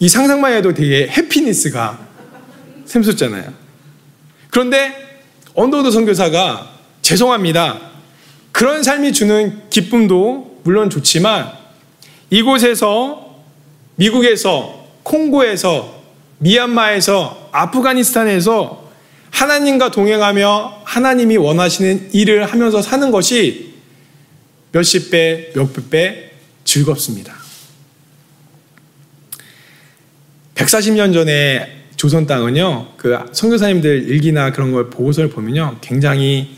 이 0.00 0.08
상상만 0.08 0.54
해도 0.54 0.74
되게 0.74 1.06
happiness가 1.06 2.04
샘솟잖아요. 2.86 3.54
그런데 4.50 5.22
언더우드 5.54 5.92
선교사가 5.92 6.68
죄송합니다. 7.00 7.78
그런 8.50 8.82
삶이 8.82 9.12
주는 9.12 9.70
기쁨도 9.70 10.62
물론 10.64 10.90
좋지만 10.90 11.52
이곳에서 12.30 13.23
미국에서 13.96 14.86
콩고에서 15.02 16.02
미얀마에서 16.38 17.48
아프가니스탄에서 17.52 18.90
하나님과 19.30 19.90
동행하며 19.90 20.82
하나님이 20.84 21.36
원하시는 21.36 22.10
일을 22.12 22.44
하면서 22.44 22.82
사는 22.82 23.10
것이 23.10 23.74
몇십 24.72 25.10
배, 25.10 25.50
몇백 25.54 25.90
배 25.90 26.30
즐겁습니다. 26.64 27.34
140년 30.54 31.12
전에 31.12 31.84
조선 31.96 32.26
땅은요, 32.26 32.94
그 32.96 33.18
선교사님들 33.32 34.08
일기나 34.08 34.52
그런 34.52 34.72
걸 34.72 34.90
보고서를 34.90 35.30
보면요, 35.30 35.78
굉장히 35.80 36.56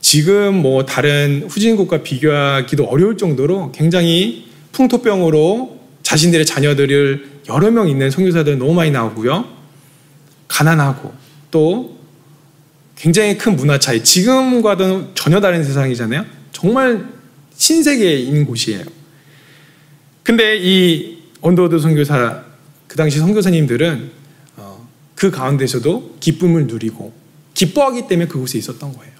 지금 0.00 0.54
뭐 0.54 0.84
다른 0.84 1.46
후진국과 1.48 2.02
비교하기도 2.02 2.84
어려울 2.84 3.16
정도로 3.16 3.72
굉장히 3.72 4.46
풍토병으로 4.72 5.79
자신들의 6.02 6.46
자녀들을 6.46 7.40
여러 7.48 7.70
명 7.70 7.88
있는 7.88 8.10
선교사들 8.10 8.58
너무 8.58 8.74
많이 8.74 8.90
나오고요, 8.90 9.46
가난하고 10.48 11.12
또 11.50 11.98
굉장히 12.96 13.38
큰 13.38 13.56
문화 13.56 13.78
차이, 13.78 14.04
지금과는 14.04 15.10
전혀 15.14 15.40
다른 15.40 15.64
세상이잖아요. 15.64 16.26
정말 16.52 17.08
신세계에 17.54 18.18
있는 18.18 18.44
곳이에요. 18.44 18.84
근데 20.22 20.58
이 20.58 21.18
언더우드 21.40 21.78
선교사 21.78 22.44
그 22.86 22.96
당시 22.96 23.18
선교사님들은 23.18 24.10
어, 24.56 24.88
그 25.14 25.30
가운데서도 25.30 26.16
기쁨을 26.20 26.66
누리고 26.66 27.12
기뻐하기 27.54 28.08
때문에 28.08 28.28
그곳에 28.28 28.58
있었던 28.58 28.92
거예요. 28.92 29.12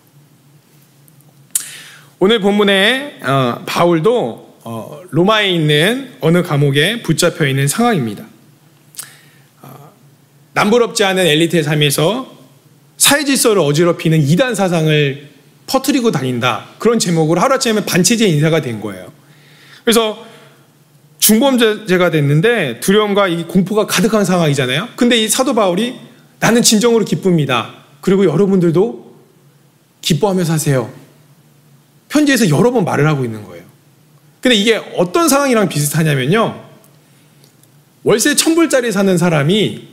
오늘 2.19 2.41
본문에 2.41 3.21
어, 3.23 3.63
바울도 3.65 4.50
어, 4.65 5.01
로마에 5.11 5.51
있는 5.51 6.13
어느 6.21 6.43
감옥에 6.43 7.03
붙잡혀 7.03 7.47
있는 7.47 7.67
상황입니다. 7.67 8.25
남부럽지 10.53 11.05
않은 11.05 11.27
엘리트의 11.27 11.63
삶에서 11.63 12.31
사회 12.97 13.25
질서를 13.25 13.63
어지럽히는 13.63 14.21
이단 14.21 14.55
사상을 14.55 15.31
퍼뜨리고 15.67 16.11
다닌다. 16.11 16.67
그런 16.79 16.99
제목으로 16.99 17.41
하루아침에 17.41 17.85
반체제 17.85 18.27
인사가 18.27 18.61
된 18.61 18.81
거예요. 18.81 19.13
그래서 19.85 20.27
중범죄가 21.21 22.11
됐는데 22.11 22.81
두려움과 22.81 23.29
이 23.29 23.45
공포가 23.45 23.87
가득한 23.87 24.25
상황이잖아요. 24.25 24.89
근데 24.97 25.17
이 25.17 25.29
사도 25.29 25.55
바울이 25.55 25.99
나는 26.41 26.63
진정으로 26.63 27.05
기쁩니다. 27.05 27.75
그리고 28.01 28.25
여러분들도 28.25 29.15
기뻐하며 30.01 30.45
사세요. 30.45 30.93
편지에서 32.09 32.49
여러 32.49 32.73
번 32.73 32.85
말을 32.85 33.07
하고 33.07 33.25
있는 33.25 33.45
거예요. 33.45 33.65
근데 34.41 34.57
이게 34.57 34.77
어떤 34.97 35.29
상황이랑 35.29 35.69
비슷하냐면요. 35.69 36.69
월세 38.03 38.35
천불짜리 38.35 38.93
사는 38.93 39.17
사람이 39.19 39.89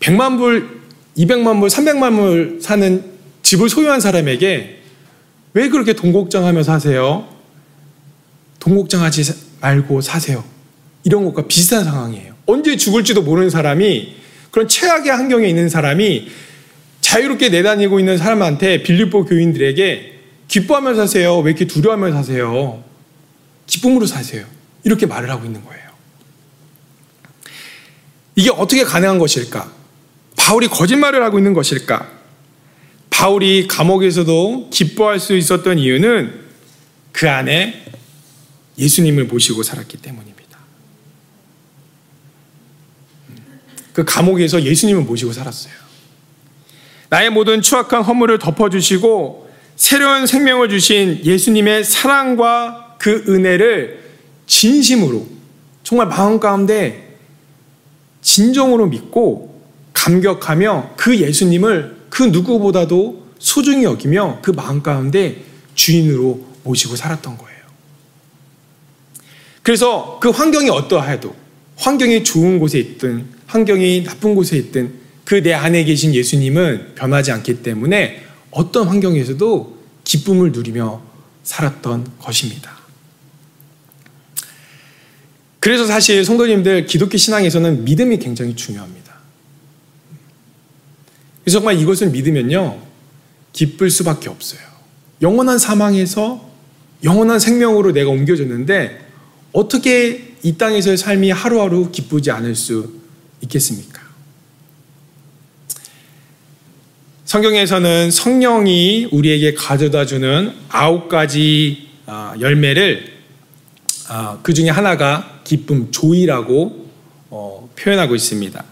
100만 0.00 0.38
불, 0.38 0.80
200만 1.16 1.60
불, 1.60 1.68
300만 1.68 2.16
불 2.16 2.58
사는 2.60 3.04
집을 3.42 3.68
소유한 3.68 4.00
사람에게 4.00 4.80
왜 5.54 5.68
그렇게 5.68 5.92
돈 5.92 6.12
걱정하며 6.12 6.62
사세요? 6.62 7.28
돈 8.58 8.76
걱정하지 8.76 9.34
말고 9.60 10.00
사세요. 10.00 10.44
이런 11.04 11.24
것과 11.24 11.46
비슷한 11.46 11.84
상황이에요. 11.84 12.34
언제 12.46 12.76
죽을지도 12.76 13.22
모르는 13.22 13.50
사람이 13.50 14.14
그런 14.50 14.68
최악의 14.68 15.10
환경에 15.10 15.48
있는 15.48 15.68
사람이 15.68 16.28
자유롭게 17.00 17.48
내다니고 17.50 17.98
있는 18.00 18.18
사람한테 18.18 18.82
빌립보 18.82 19.24
교인들에게 19.24 20.12
기뻐하며 20.48 20.94
사세요. 20.94 21.38
왜 21.38 21.50
이렇게 21.50 21.66
두려워하며 21.66 22.12
사세요? 22.12 22.82
기쁨으로 23.72 24.04
사세요. 24.04 24.44
이렇게 24.84 25.06
말을 25.06 25.30
하고 25.30 25.46
있는 25.46 25.64
거예요. 25.64 25.82
이게 28.34 28.50
어떻게 28.50 28.84
가능한 28.84 29.18
것일까? 29.18 29.72
바울이 30.36 30.68
거짓말을 30.68 31.22
하고 31.22 31.38
있는 31.38 31.54
것일까? 31.54 32.10
바울이 33.08 33.66
감옥에서도 33.68 34.68
기뻐할 34.70 35.18
수 35.18 35.34
있었던 35.34 35.78
이유는 35.78 36.42
그 37.12 37.30
안에 37.30 37.86
예수님을 38.76 39.24
모시고 39.24 39.62
살았기 39.62 39.96
때문입니다. 39.98 40.58
그 43.94 44.04
감옥에서 44.04 44.62
예수님을 44.62 45.02
모시고 45.02 45.32
살았어요. 45.32 45.72
나의 47.08 47.30
모든 47.30 47.62
추악한 47.62 48.02
허물을 48.02 48.38
덮어주시고 48.38 49.50
새로운 49.76 50.26
생명을 50.26 50.68
주신 50.68 51.24
예수님의 51.24 51.84
사랑과 51.84 52.91
그 53.02 53.24
은혜를 53.28 53.98
진심으로 54.46 55.26
정말 55.82 56.06
마음 56.06 56.38
가운데 56.38 57.16
진정으로 58.20 58.86
믿고 58.86 59.60
감격하며 59.92 60.94
그 60.96 61.18
예수님을 61.18 61.96
그 62.08 62.22
누구보다도 62.22 63.26
소중히 63.40 63.82
여기며 63.82 64.38
그 64.40 64.52
마음 64.52 64.84
가운데 64.84 65.42
주인으로 65.74 66.46
모시고 66.62 66.94
살았던 66.94 67.38
거예요. 67.38 67.58
그래서 69.64 70.20
그 70.22 70.30
환경이 70.30 70.70
어떠하여도 70.70 71.34
환경이 71.78 72.22
좋은 72.22 72.60
곳에 72.60 72.78
있든 72.78 73.26
환경이 73.48 74.04
나쁜 74.04 74.36
곳에 74.36 74.56
있든 74.58 74.94
그 75.24 75.42
내 75.42 75.52
안에 75.52 75.82
계신 75.82 76.14
예수님은 76.14 76.94
변하지 76.94 77.32
않기 77.32 77.64
때문에 77.64 78.24
어떤 78.52 78.86
환경에서도 78.86 79.78
기쁨을 80.04 80.52
누리며 80.52 81.02
살았던 81.42 82.12
것입니다. 82.20 82.81
그래서 85.62 85.86
사실 85.86 86.24
성도님들 86.24 86.86
기독교 86.86 87.16
신앙에서는 87.16 87.84
믿음이 87.84 88.18
굉장히 88.18 88.56
중요합니다. 88.56 89.14
그래서 91.44 91.60
정말 91.60 91.78
이것을 91.78 92.10
믿으면요, 92.10 92.82
기쁠 93.52 93.88
수밖에 93.88 94.28
없어요. 94.28 94.60
영원한 95.22 95.60
사망에서 95.60 96.50
영원한 97.04 97.38
생명으로 97.38 97.92
내가 97.92 98.10
옮겨졌는데 98.10 99.06
어떻게 99.52 100.34
이 100.42 100.56
땅에서의 100.58 100.96
삶이 100.96 101.30
하루하루 101.30 101.92
기쁘지 101.92 102.32
않을 102.32 102.56
수 102.56 102.94
있겠습니까? 103.42 104.02
성경에서는 107.24 108.10
성령이 108.10 109.10
우리에게 109.12 109.54
가져다 109.54 110.06
주는 110.06 110.52
아홉 110.68 111.08
가지 111.08 111.88
아, 112.06 112.34
열매를 112.40 113.12
아, 114.08 114.40
그 114.42 114.52
중에 114.52 114.68
하나가 114.68 115.31
기쁨, 115.44 115.90
조이라고 115.90 116.86
어, 117.30 117.68
표현하고 117.76 118.14
있습니다. 118.14 118.64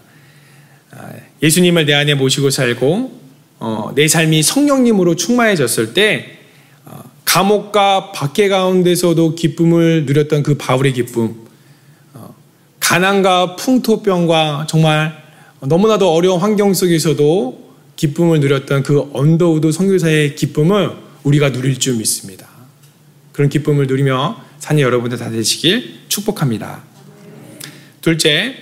아, 0.91 1.11
예수님을 1.41 1.85
내 1.85 1.93
안에 1.93 2.15
모시고 2.15 2.49
살고 2.49 3.19
어, 3.59 3.91
내 3.95 4.07
삶이 4.07 4.43
성령님으로 4.43 5.15
충만해졌을 5.15 5.93
때 5.93 6.39
감옥과 7.31 8.11
박해 8.11 8.49
가운데서도 8.49 9.35
기쁨을 9.35 10.05
누렸던 10.05 10.43
그 10.43 10.57
바울의 10.57 10.91
기쁨, 10.91 11.33
어, 12.13 12.35
가난과 12.81 13.55
풍토병과 13.55 14.67
정말 14.67 15.17
너무나도 15.61 16.11
어려운 16.13 16.41
환경 16.41 16.73
속에서도 16.73 17.71
기쁨을 17.95 18.41
누렸던 18.41 18.83
그 18.83 19.09
언더우드 19.13 19.71
선교사의 19.71 20.35
기쁨을 20.35 20.91
우리가 21.23 21.53
누릴 21.53 21.79
줄 21.79 21.95
믿습니다. 21.95 22.49
그런 23.31 23.47
기쁨을 23.47 23.87
누리며 23.87 24.43
사는 24.61 24.79
여러분들 24.79 25.17
다 25.17 25.29
되시길 25.31 26.01
축복합니다. 26.07 26.83
둘째, 27.99 28.55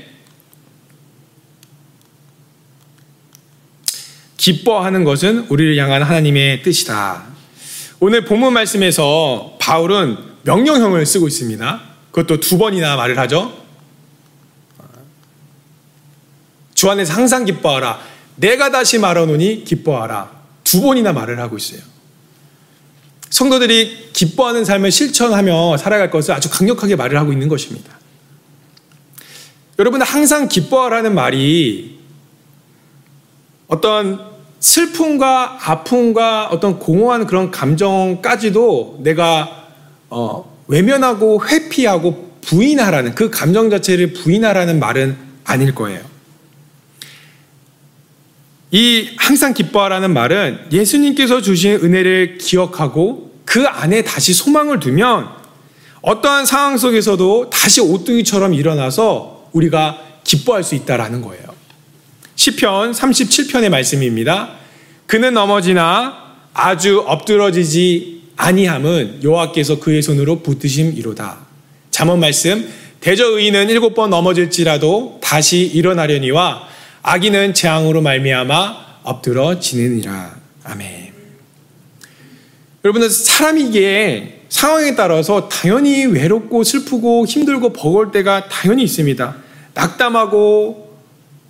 기뻐하는 4.38 5.04
것은 5.04 5.48
우리를 5.50 5.78
향한 5.78 6.02
하나님의 6.02 6.64
뜻이다. 6.64 7.26
오늘 8.00 8.24
본문 8.24 8.54
말씀에서 8.54 9.58
바울은 9.60 10.18
명령형을 10.44 11.06
쓰고 11.06 11.28
있습니다. 11.28 11.82
그것도 12.12 12.40
두 12.40 12.58
번이나 12.58 12.96
말을 12.96 13.20
하죠. 13.20 13.62
주 16.74 16.90
안에서 16.90 17.14
항상 17.14 17.44
기뻐하라. 17.44 18.00
내가 18.38 18.72
다시 18.72 18.98
말하노니 19.00 19.66
기뻐하라. 19.66 20.32
두 20.64 20.82
번이나 20.82 21.12
말을 21.12 21.42
하고 21.42 21.58
있어요. 21.58 21.82
성도들이 23.30 24.10
기뻐하는 24.14 24.66
삶을 24.66 24.92
실천하며 24.92 25.78
살아갈 25.78 26.10
것을 26.10 26.34
아주 26.34 26.50
강력하게 26.50 26.96
말을 26.96 27.20
하고 27.20 27.32
있는 27.32 27.48
것입니다. 27.48 27.98
여러분, 29.78 30.02
항상 30.02 30.48
기뻐하라는 30.48 31.14
말이 31.16 32.00
어떤 33.68 34.20
슬픔과 34.60 35.60
아픔과 35.62 36.48
어떤 36.48 36.80
공허한 36.80 37.26
그런 37.26 37.50
감정까지도 37.50 39.00
내가 39.04 39.68
어, 40.10 40.60
외면하고 40.68 41.48
회피하고 41.48 42.30
부인하라는 42.42 43.16
그 43.16 43.30
감정 43.30 43.70
자체를 43.70 44.14
부인하라는 44.14 44.80
말은 44.80 45.18
아닐 45.46 45.74
거예요. 45.74 46.09
이 48.72 49.10
항상 49.18 49.54
기뻐하라는 49.54 50.14
말은 50.14 50.68
예수님께서 50.72 51.42
주신 51.42 51.72
은혜를 51.72 52.38
기억하고 52.38 53.32
그 53.46 53.66
안에 53.66 54.04
다시 54.04 54.34
소망을 54.34 54.80
두면 54.80 55.28
어떠한 56.02 56.46
상황 56.46 56.78
속에서도 56.78 57.50
다시 57.50 57.82
오뚜기처럼 57.82 58.54
일어나서 58.54 59.50
우리가 59.54 60.00
기뻐할 60.24 60.64
수 60.64 60.76
있다라는 60.76 61.22
거예요. 61.22 61.44
시편 62.36 62.92
37편의 62.92 63.70
말씀입니다. 63.70 64.52
그는 65.08 65.34
넘어지나 65.34 66.30
아주 66.54 67.04
엎드러지지 67.06 68.22
아니함은 68.38 69.22
여호와께서 69.24 69.80
그의 69.80 70.02
손으로 70.02 70.42
붙드심이로다. 70.42 71.40
잠언 71.90 72.20
말씀 72.20 72.70
대저 73.02 73.26
의인은 73.26 73.70
일곱 73.70 73.96
번 73.96 74.12
넘어질지라도 74.12 75.20
다시 75.22 75.66
일어나려니와 75.66 76.68
악인은 77.02 77.54
재앙으로 77.54 78.02
말미암아 78.02 79.02
엎드러지느니라. 79.04 80.36
아멘. 80.64 81.14
여러분들 82.84 83.10
사람이기에 83.10 84.42
상황에 84.50 84.96
따라서 84.96 85.48
당연히 85.50 86.06
외롭고 86.06 86.64
슬프고 86.64 87.26
힘들고 87.26 87.74
버거울 87.74 88.12
때가 88.12 88.48
당연히 88.50 88.84
있습니다. 88.84 89.36
낙담하고 89.74 90.90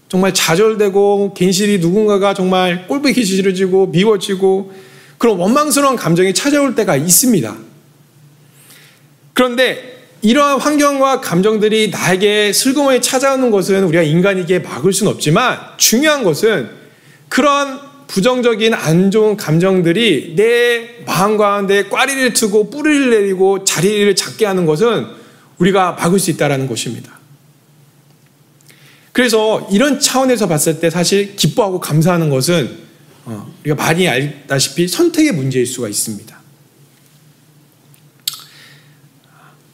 정말 0.10 0.34
좌절되고 0.34 1.34
괜시리 1.36 1.80
누군가가 1.80 2.34
정말 2.34 2.88
꼴보기 2.88 3.24
싫어지고 3.24 3.88
미워지고 3.88 4.74
그런 5.18 5.38
원망스러운 5.38 5.96
감정이 5.96 6.34
찾아올 6.34 6.76
때가 6.76 6.96
있습니다. 6.96 7.56
그런데 9.34 9.99
이러한 10.22 10.60
환경과 10.60 11.22
감정들이 11.22 11.90
나에게 11.90 12.52
슬그머니 12.52 13.02
찾아오는 13.02 13.52
것은 13.52 13.84
우리가 13.86 14.04
인간에게 14.04 14.60
막을 14.60 14.92
수는 14.92 15.12
없지만 15.14 15.60
중요한 15.78 16.24
것은 16.24 16.70
그런 17.30 17.80
부정적인 18.08 18.74
안 18.74 19.12
좋은 19.12 19.38
감정들이 19.38 20.34
내 20.36 21.04
마음 21.06 21.38
가운데 21.38 21.84
꽈리를 21.88 22.34
트고 22.34 22.70
뿌리를 22.70 23.12
내리고 23.12 23.64
자리를 23.64 24.14
잡게 24.16 24.46
하는 24.46 24.66
것은 24.66 25.06
우리가 25.60 25.94
막을 25.94 26.20
수 26.20 26.32
있다는 26.32 26.68
것입니다. 26.68 27.20
그래서 29.12 29.68
이런 29.72 30.00
차원에서 30.00 30.48
봤을 30.48 30.80
때 30.80 30.90
사실 30.90 31.36
기뻐하고 31.36 31.80
감사하는 31.80 32.30
것은 32.30 32.90
어, 33.26 33.54
우리가 33.62 33.76
많이 33.76 34.08
알다시피 34.08 34.88
선택의 34.88 35.34
문제일 35.34 35.66
수가 35.66 35.88
있습니다. 35.88 36.39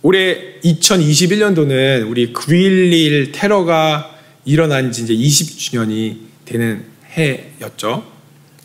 올해 0.07 0.59
2021년도는 0.63 2.07
우리 2.07 2.31
9.11 2.31 3.31
테러가 3.33 4.15
일어난 4.45 4.91
지 4.91 5.01
이제 5.01 5.15
20주년이 5.15 6.17
되는 6.45 6.85
해였죠. 7.09 8.05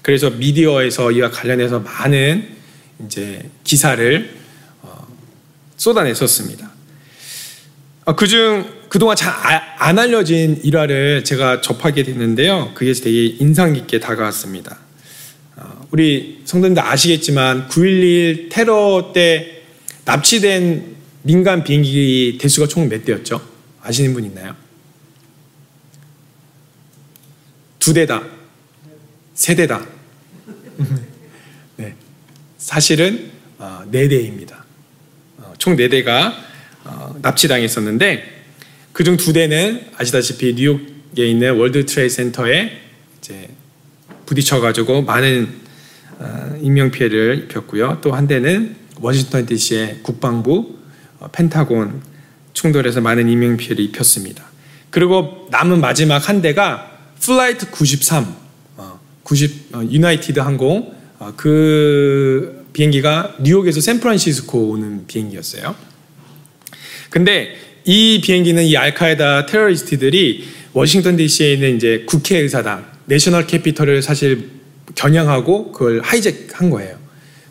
그래서 0.03 0.29
미디어에서 0.29 1.13
이와 1.13 1.31
관련해서 1.31 1.81
많은 1.81 2.47
이제 3.07 3.49
기사를 3.65 4.35
어, 4.83 5.07
쏟아냈었습니다. 5.79 6.71
어, 8.05 8.15
그중 8.15 8.71
그동안 8.91 9.17
잘 9.17 9.33
안 9.79 9.99
알려진 9.99 10.61
일화를 10.63 11.25
제가 11.25 11.63
접하게 11.63 12.03
됐는데요. 12.03 12.73
그게 12.75 12.93
되게 12.93 13.25
인상 13.41 13.73
깊게 13.73 13.99
다가왔습니다. 13.99 14.79
어, 15.57 15.87
우리 15.91 16.43
성도님들 16.45 16.83
아시겠지만 16.83 17.67
9.11 17.69 18.51
테러 18.51 19.13
때 19.15 19.63
납치된 20.05 21.00
민간 21.23 21.63
비행기 21.65 22.39
대수가 22.41 22.67
총 22.69 22.89
몇 22.89 23.05
대였죠? 23.05 23.41
아시는 23.83 24.15
분 24.15 24.25
있나요? 24.25 24.55
두 27.79 27.93
대다. 27.95 28.23
세 29.35 29.55
대다. 29.55 29.87
네. 31.77 31.95
사실은 32.59 33.31
어, 33.59 33.83
네 33.91 34.09
대입니다. 34.09 34.65
어, 35.39 35.53
총 35.59 35.79
네 35.79 35.89
대가 35.89 36.35
어, 36.85 37.17
납치당했었는데 37.21 38.41
그중 38.93 39.17
두 39.17 39.33
대는 39.33 39.87
아시다시피 39.97 40.55
뉴욕에 40.55 41.27
있는 41.29 41.57
월드 41.57 41.87
트레이드 41.87 42.09
센터에 42.09 42.73
이제 43.19 43.49
부딪혀가지고 44.27 45.03
많은 45.03 45.49
인명 46.61 46.91
피해를 46.91 47.45
입혔고요. 47.45 48.01
또 48.03 48.13
한 48.13 48.27
대는 48.27 48.77
워싱턴 49.01 49.47
D.C.의 49.47 50.01
국방부 50.03 50.77
어, 50.77 50.80
펜타곤 51.29 52.03
충돌에서 52.53 53.01
많은 53.01 53.29
인명 53.29 53.57
피해를 53.57 53.85
입혔습니다. 53.85 54.45
그리고 54.91 55.47
남은 55.51 55.81
마지막 55.81 56.29
한 56.29 56.43
대가 56.43 56.91
Flight 57.21 57.71
93, 57.71 58.35
90 59.23 59.75
어, 59.75 59.83
유나이티드 59.89 60.41
항공 60.41 60.93
어, 61.21 61.33
그 61.37 62.67
비행기가 62.73 63.37
뉴욕에서 63.41 63.81
샌프란시스코 63.81 64.71
오는 64.71 65.07
비행기였어요. 65.07 65.75
근데 67.11 67.57
이 67.85 68.21
비행기는 68.23 68.65
이 68.65 68.77
알카에다 68.77 69.47
테러리스트들이 69.47 70.49
워싱턴 70.73 71.17
DC에 71.17 71.53
있는 71.53 71.77
이제 71.77 72.05
국회의사당 72.07 72.87
National 73.07 73.47
Capitol을 73.47 74.03
사실 74.03 74.51
겨냥하고 74.95 75.73
그걸 75.73 76.01
하이잭한 76.01 76.71
거예요. 76.71 76.99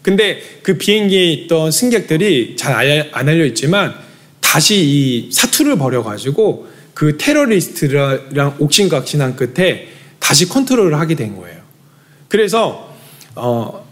근데 0.02 0.42
그 0.64 0.78
비행기에 0.78 1.32
있던 1.32 1.72
승객들이 1.72 2.56
잘 2.56 3.10
안 3.12 3.30
알려 3.30 3.46
있지만 3.46 3.94
다시 4.40 4.76
이 4.78 5.30
사투를 5.32 5.78
벌여가지고 5.78 6.68
그 6.94 7.18
테러리스트랑 7.18 8.56
옥신각신한 8.60 9.36
끝에 9.36 9.90
다시 10.20 10.48
컨트롤을 10.50 11.00
하게 11.00 11.16
된 11.16 11.36
거예요. 11.38 11.60
그래서 12.28 12.94
어 13.36 13.86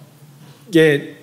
이게 0.69 1.15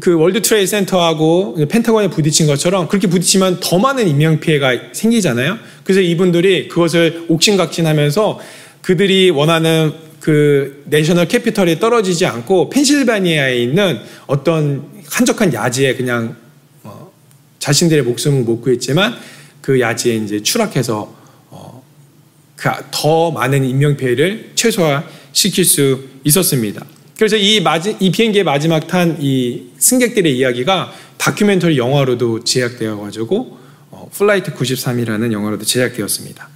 그 0.00 0.14
World 0.14 0.42
Trade 0.42 0.66
Center하고 0.66 1.56
펜타곤에 1.68 2.10
부딪힌 2.10 2.46
것처럼 2.46 2.88
그렇게 2.88 3.06
부딪히면 3.06 3.60
더 3.60 3.78
많은 3.78 4.08
인명 4.08 4.40
피해가 4.40 4.92
생기잖아요. 4.92 5.58
그래서 5.84 6.00
이분들이 6.00 6.68
그것을 6.68 7.26
옥신각신하면서 7.28 8.40
그들이 8.82 9.30
원하는 9.30 9.92
그 10.20 10.82
내셔널 10.86 11.28
캐피털이 11.28 11.78
떨어지지 11.78 12.26
않고 12.26 12.70
펜실바니아에 12.70 13.56
있는 13.56 14.00
어떤 14.26 14.84
한적한 15.10 15.52
야지에 15.52 15.94
그냥 15.94 16.36
어 16.82 17.10
자신들의 17.58 18.04
목숨을 18.04 18.42
못 18.42 18.60
구했지만 18.60 19.16
그 19.60 19.80
야지에 19.80 20.16
이제 20.16 20.42
추락해서 20.42 21.14
어더 21.50 23.30
많은 23.30 23.64
인명 23.64 23.96
피해를 23.96 24.50
최소화시킬 24.54 25.64
수 25.64 26.04
있었습니다. 26.24 26.84
그래서 27.16 27.36
이, 27.36 27.60
마지, 27.60 27.96
이 27.98 28.12
비행기의 28.12 28.44
마지막 28.44 28.86
탄 28.86 29.16
이 29.20 29.70
승객들의 29.78 30.36
이야기가 30.36 30.92
다큐멘터리 31.16 31.76
영화로도 31.76 32.44
제작되어 32.44 32.98
가지고 32.98 33.58
어, 33.90 34.08
Flight 34.12 34.54
93이라는 34.54 35.32
영화로도 35.32 35.64
제작되었습니다. 35.64 36.48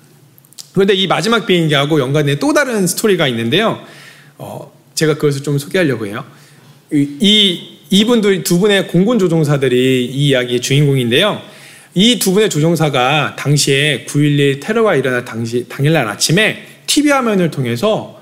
그런데 0.73 0.95
이 0.95 1.07
마지막 1.07 1.47
비행기하고 1.47 2.01
연관된 2.01 2.39
또 2.39 2.53
다른 2.53 2.87
스토리가 2.87 3.29
있는데요. 3.29 3.81
어, 4.39 4.73
제가 4.95 5.15
그것을 5.15 5.43
좀 5.43 5.59
소개하려고 5.59 6.07
해요. 6.07 6.25
이 6.93 7.79
이분들 7.91 8.43
두 8.43 8.59
분의 8.59 8.89
공군 8.89 9.19
조종사들이 9.19 10.07
이 10.07 10.29
이야기의 10.29 10.61
주인공인데요. 10.61 11.41
이 11.95 12.19
두 12.19 12.33
분의 12.33 12.49
조종사가 12.49 13.37
당시에 13.37 14.07
9.11 14.09 14.61
테러가 14.63 14.95
일어날 14.97 15.25
당시 15.27 15.69
당일날 15.69 16.09
아침에 16.09 16.67
TV 16.87 17.11
화면을 17.11 17.51
통해서 17.51 18.19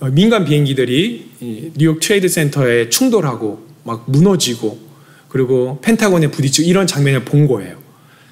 어, 0.00 0.06
민간 0.10 0.44
비행기들이 0.44 1.30
뉴욕 1.76 2.00
Trade 2.00 2.28
Center에 2.28 2.88
충돌하고 2.88 3.66
막 3.84 4.04
무너지고 4.06 4.78
그리고 5.28 5.80
펜타곤에 5.82 6.28
부딪히고 6.28 6.68
이런 6.68 6.86
장면을 6.86 7.24
본 7.24 7.46
거예요. 7.46 7.76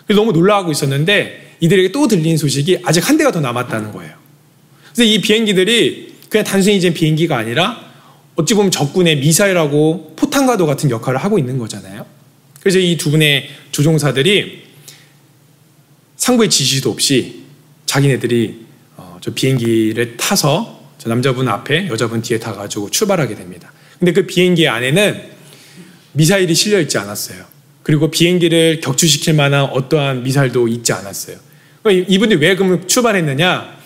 너무 0.08 0.32
놀라고 0.32 0.72
있었는데 0.72 1.41
이들에게 1.62 1.92
또 1.92 2.08
들린 2.08 2.36
소식이 2.36 2.80
아직 2.84 3.08
한 3.08 3.16
대가 3.16 3.30
더 3.30 3.40
남았다는 3.40 3.92
거예요. 3.92 4.14
그래서 4.92 5.04
이 5.04 5.20
비행기들이 5.20 6.12
그냥 6.28 6.44
단순히 6.44 6.76
이제 6.76 6.92
비행기가 6.92 7.38
아니라 7.38 7.80
어찌 8.34 8.54
보면 8.54 8.72
적군의 8.72 9.18
미사일하고 9.18 10.14
포탄과도 10.16 10.66
같은 10.66 10.90
역할을 10.90 11.20
하고 11.20 11.38
있는 11.38 11.58
거잖아요. 11.58 12.04
그래서 12.60 12.78
이 12.80 12.96
두 12.96 13.10
분의 13.12 13.48
조종사들이 13.70 14.64
상부의 16.16 16.50
지시도 16.50 16.90
없이 16.90 17.42
자기네들이 17.86 18.60
어, 18.96 19.18
저 19.20 19.32
비행기를 19.32 20.16
타서 20.16 20.80
저 20.98 21.08
남자분 21.08 21.48
앞에 21.48 21.88
여자분 21.88 22.22
뒤에 22.22 22.38
타가지고 22.40 22.90
출발하게 22.90 23.36
됩니다. 23.36 23.72
근데 24.00 24.12
그 24.12 24.26
비행기 24.26 24.66
안에는 24.66 25.30
미사일이 26.12 26.54
실려 26.54 26.80
있지 26.80 26.98
않았어요. 26.98 27.44
그리고 27.84 28.10
비행기를 28.10 28.80
격추시킬 28.80 29.34
만한 29.34 29.64
어떠한 29.64 30.24
미사일도 30.24 30.66
있지 30.68 30.92
않았어요. 30.92 31.36
이분들이 31.90 32.40
왜 32.40 32.54
그럼 32.54 32.86
출발했느냐? 32.86 33.76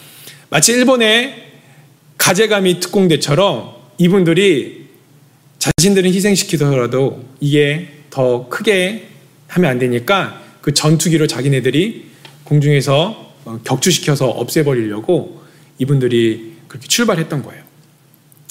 마치 0.51 0.73
일본의 0.73 1.45
가재감이 2.19 2.81
특공대처럼 2.81 3.75
이분들이 3.99 4.87
자신들은 5.59 6.13
희생시키더라도 6.13 7.25
이게 7.41 7.89
더 8.11 8.49
크게 8.49 9.09
하면 9.49 9.71
안 9.71 9.79
되니까 9.79 10.43
그 10.61 10.75
전투기로 10.75 11.27
자기네들이 11.27 12.07
공중에서 12.45 13.35
어, 13.45 13.61
격추시켜서 13.65 14.27
없애버리려고 14.29 15.43
이분들이 15.79 16.53
그렇게 16.69 16.89
출발했던 16.89 17.43
거예요. 17.43 17.63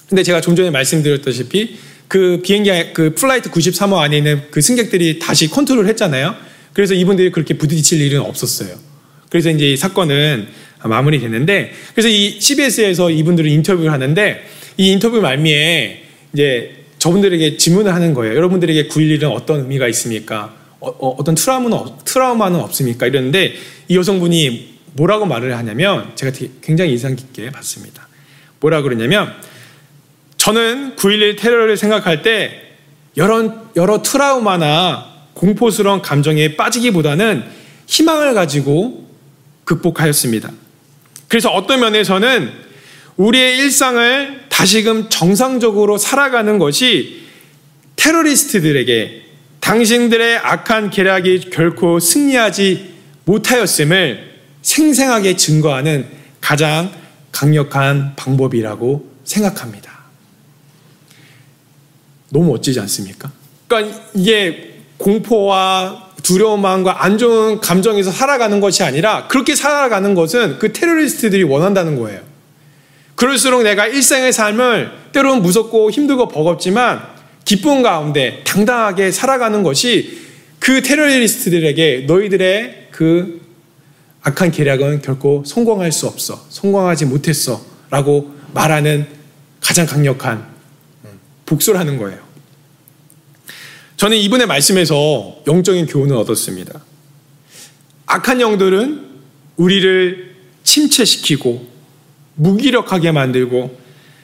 근데 0.08 0.24
제가 0.24 0.42
좀 0.42 0.56
전에 0.56 0.70
말씀드렸다시피 0.70 1.78
그 2.08 2.42
비행기 2.44 2.94
그 2.94 3.14
Flight 3.16 3.50
93호 3.52 3.98
안에 3.98 4.18
있는 4.18 4.44
그 4.52 4.62
승객들이 4.62 5.20
다시 5.20 5.50
컨트롤 5.50 5.88
했잖아요. 5.88 6.36
그래서 6.74 6.94
이분들이 6.94 7.32
그렇게 7.32 7.58
부딪힐 7.58 8.02
일은 8.02 8.22
없었어요. 8.22 8.85
그래서 9.30 9.50
이제 9.50 9.72
이 9.72 9.78
사건은 9.78 10.48
마무리됐는데 10.84 11.72
그래서 11.94 12.10
이 12.10 12.40
CBS에서 12.40 13.10
이분들을 13.10 13.50
인터뷰를 13.50 13.92
하는데 13.92 14.46
이 14.78 14.92
인터뷰 14.92 15.22
말미에 15.22 16.04
이제 16.34 16.76
저분들에게 17.00 17.58
질문을 17.58 17.94
하는 17.94 18.14
거예요. 18.14 18.36
여러분들에게 18.36 18.88
9.11은 18.88 19.32
어떤 19.32 19.62
의미가 19.62 19.88
있습니까? 19.90 20.54
어, 20.80 21.18
떤 21.24 21.36
트라우마는, 21.36 21.78
트라우마는 22.04 22.60
없습니까? 22.60 23.08
이랬는데 23.08 23.54
이 23.88 23.96
여성분이 23.96 24.76
뭐라고 24.94 25.26
말을 25.26 25.58
하냐면 25.58 26.12
제가 26.16 26.32
굉장히 26.62 26.92
인상 26.92 27.16
깊게 27.16 27.52
봤습니다. 27.52 28.08
뭐라 28.60 28.82
그러냐면 28.82 29.34
저는 30.38 30.96
9.11 30.96 31.40
테러를 31.40 31.78
생각할 31.78 32.22
때 32.22 32.62
여러, 33.18 33.54
여러 33.76 34.02
트라우마나 34.02 35.14
공포스러운 35.34 36.02
감정에 36.02 36.56
빠지기보다는 36.56 37.44
희망을 37.88 38.34
가지고 38.34 39.05
극복하였습니다. 39.66 40.52
그래서 41.28 41.50
어떤 41.50 41.82
면에서는 41.82 42.52
우리의 43.18 43.58
일상을 43.58 44.46
다시금 44.50 45.10
정상적으로 45.10 45.98
살아가는 45.98 46.58
것이 46.60 47.24
테러리스트들에게 47.96 49.24
당신들의 49.60 50.38
악한 50.38 50.92
계략이 50.92 51.50
결코 51.50 52.00
승리하지 52.00 52.94
못하였음을 53.26 54.36
생생하게 54.62 55.36
증거하는 55.36 56.08
가장 56.40 56.92
강력한 57.32 58.16
방법이라고 58.16 59.12
생각합니다. 59.24 59.92
너무 62.30 62.52
멋지지 62.52 62.80
않습니까? 62.82 63.32
그러니까 63.68 64.02
이게 64.14 64.82
공포와 64.98 66.05
두려움 66.26 66.64
마음과 66.64 67.04
안 67.06 67.20
좋은 67.20 67.60
감정에서 67.60 68.10
살아가는 68.10 68.60
것이 68.60 68.82
아니라 68.82 69.28
그렇게 69.28 69.54
살아가는 69.56 70.16
것은 70.16 70.58
그 70.58 70.74
테러리스트들이 70.74 71.44
원한다는 71.44 72.00
거예요. 72.00 72.20
그럴수록 73.14 73.62
내가 73.62 73.86
일생의 73.86 74.34
삶을 74.34 74.92
때로는 75.14 75.44
무섭고 75.44 75.92
힘들고 75.92 76.30
버겁지만 76.30 77.04
기쁨 77.46 77.84
가운데 77.84 78.42
당당하게 78.44 79.12
살아가는 79.12 79.62
것이 79.62 80.20
그 80.58 80.82
테러리스트들에게 80.82 82.06
너희들의 82.08 82.88
그 82.90 83.42
악한 84.24 84.50
계략은 84.50 85.04
결코 85.04 85.44
성공할 85.46 85.92
수 85.92 86.08
없어. 86.08 86.44
성공하지 86.50 87.06
못했어. 87.06 87.64
라고 87.92 88.34
말하는 88.52 89.06
가장 89.62 89.86
강력한 89.86 90.44
복수를 91.46 91.80
하는 91.80 92.00
거예요. 92.00 92.25
저는 93.98 94.18
이분의 94.18 94.48
말씀에서 94.48 95.38
영적인 95.48 95.86
교훈을 95.88 96.16
얻었습니다. 96.18 96.82
악한 98.08 98.42
영들은 98.42 99.06
우리를 99.58 100.36
침체시키고 100.64 101.66
무기력하게 102.36 103.12
만들고 103.12 103.78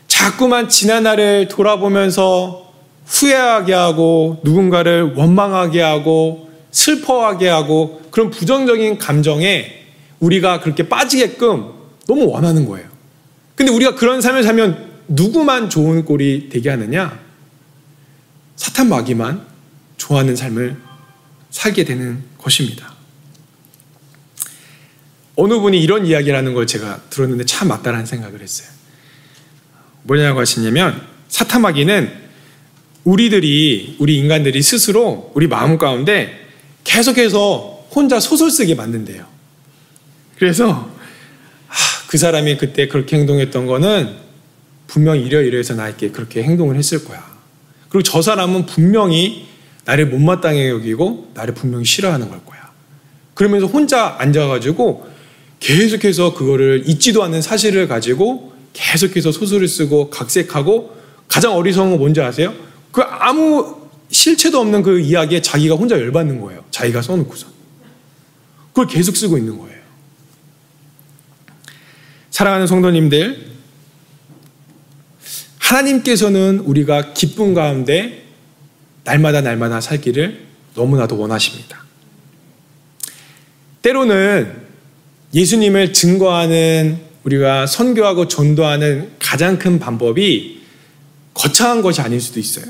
자꾸만 0.08 0.68
지난 0.68 1.04
날을 1.04 1.48
돌아보면서 1.48 2.74
후회하게 3.06 3.74
하고 3.74 4.42
누군가를 4.44 5.14
원망하게 5.16 5.82
하고 5.82 6.50
슬퍼하게 6.72 7.48
하고 7.48 8.02
그런 8.12 8.30
부정적인 8.30 8.98
감정에 8.98 9.82
우리가 10.20 10.60
그렇게 10.60 10.88
빠지게끔 10.88 11.72
너무 12.08 12.28
원하는 12.28 12.66
거예요. 12.66 12.88
근데 13.56 13.72
우리가 13.72 13.96
그런 13.96 14.22
삶을 14.22 14.44
살면 14.44 14.92
누구만 15.08 15.70
좋은 15.70 16.06
꼴이 16.06 16.50
되게 16.50 16.70
하느냐? 16.70 17.20
사탄 18.56 18.90
마귀만 18.90 19.51
좋아하는 20.02 20.36
삶을 20.36 20.78
살게 21.52 21.84
되는 21.86 22.24
것입니다. 22.40 22.96
어느 25.36 25.60
분이 25.60 25.80
이런 25.80 26.08
이야기를 26.08 26.36
하는 26.36 26.54
걸 26.56 26.66
제가 26.66 27.02
들었는데 27.12 27.46
참 27.46 27.68
맞다라는 27.68 28.08
생각을 28.08 28.42
했어요. 28.42 28.68
뭐냐고 30.04 30.40
하시냐면 30.40 31.08
마귀는 31.62 32.12
우리들이 33.04 33.98
우리 34.00 34.18
인간들이 34.18 34.62
스스로 34.64 35.32
우리 35.36 35.48
마음 35.48 35.78
가운데 35.78 36.48
계속해서 36.84 37.88
혼자 37.92 38.20
소설 38.20 38.50
쓰게 38.50 38.74
만든대요. 38.74 39.26
그래서 40.38 40.92
그 42.08 42.18
사람이 42.18 42.58
그때 42.58 42.88
그렇게 42.88 43.18
행동했던 43.18 43.68
거는 43.68 44.16
분명히 44.88 45.22
이러이러해서 45.24 45.76
나에게 45.76 46.10
그렇게 46.10 46.44
행동을 46.44 46.76
했을 46.76 47.06
거야. 47.06 47.24
그리고 47.90 48.04
저 48.04 48.22
사람은 48.22 48.66
분명히 48.66 49.51
나를 49.86 50.08
못마땅해 50.08 50.70
여기고 50.70 51.32
나를 51.34 51.54
분명히 51.54 51.86
싫어하는 51.86 52.30
걸 52.30 52.44
거야. 52.46 52.72
그러면서 53.34 53.68
혼자 53.68 54.16
앉아가지고 54.20 55.10
계속해서 55.60 56.34
그거를 56.34 56.84
잊지도 56.86 57.24
않는 57.24 57.42
사실을 57.42 57.88
가지고 57.88 58.54
계속해서 58.74 59.32
소설을 59.32 59.68
쓰고 59.68 60.10
각색하고 60.10 60.98
가장 61.28 61.54
어리석은 61.54 61.92
건 61.92 62.00
뭔지 62.00 62.22
아세요? 62.22 62.54
그 62.92 63.02
아무 63.02 63.78
실체도 64.10 64.60
없는 64.60 64.84
그 64.84 65.00
이야기에 65.00 65.42
자기가 65.42 65.76
혼자 65.76 65.96
열받는 65.96 66.42
거예요. 66.42 66.64
자기가 66.72 67.02
써놓고서. 67.02 67.48
그걸 68.70 68.88
계속 68.88 69.16
쓰고 69.16 69.38
있는 69.38 69.58
거예요. 69.58 69.80
사랑하는 72.30 72.68
성도님들, 72.68 73.52
하나님께서는 75.60 76.60
우리가 76.60 77.14
기쁨 77.14 77.54
가운데 77.54 78.26
날마다 79.04 79.42
날마다 79.42 79.82
살기를 79.82 80.46
너무나도 80.76 81.18
원하십니다. 81.18 81.84
때로는 83.82 84.62
예수님을 85.34 85.94
증거하는 85.94 87.00
우리가 87.24 87.68
선교하고 87.68 88.28
전도하는 88.28 89.12
가장 89.20 89.58
큰 89.58 89.80
방법이 89.80 90.62
거창한 91.34 91.82
것이 91.82 92.02
아닐 92.02 92.20
수도 92.20 92.40
있어요. 92.40 92.66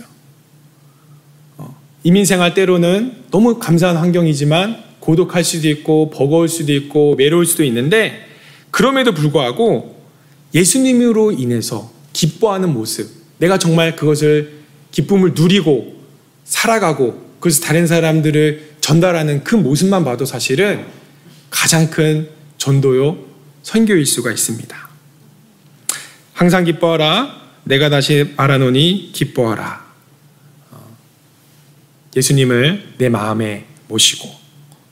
이민생활 2.03 2.53
때로는 2.53 3.25
너무 3.31 3.59
감사한 3.59 3.97
환경이지만 3.97 4.83
고독할 4.99 5.43
수도 5.43 5.67
있고 5.69 6.09
버거울 6.09 6.47
수도 6.47 6.73
있고 6.73 7.15
외로울 7.17 7.45
수도 7.45 7.63
있는데 7.63 8.25
그럼에도 8.71 9.13
불구하고 9.13 10.01
예수님으로 10.53 11.31
인해서 11.31 11.91
기뻐하는 12.13 12.73
모습, 12.73 13.09
내가 13.37 13.57
정말 13.57 13.95
그것을 13.95 14.61
기쁨을 14.91 15.33
누리고 15.33 16.00
살아가고 16.51 17.37
그래서 17.39 17.61
다른 17.61 17.87
사람들을 17.87 18.75
전달하는 18.81 19.43
그 19.43 19.55
모습만 19.55 20.03
봐도 20.03 20.25
사실은 20.25 20.85
가장 21.49 21.89
큰 21.89 22.29
전도요 22.57 23.17
선교일 23.63 24.05
수가 24.05 24.31
있습니다. 24.31 24.89
항상 26.33 26.63
기뻐하라. 26.65 27.41
내가 27.63 27.89
다시 27.89 28.33
말하노니 28.35 29.11
기뻐하라. 29.13 29.85
예수님을 32.15 32.95
내 32.97 33.09
마음에 33.09 33.65
모시고 33.87 34.29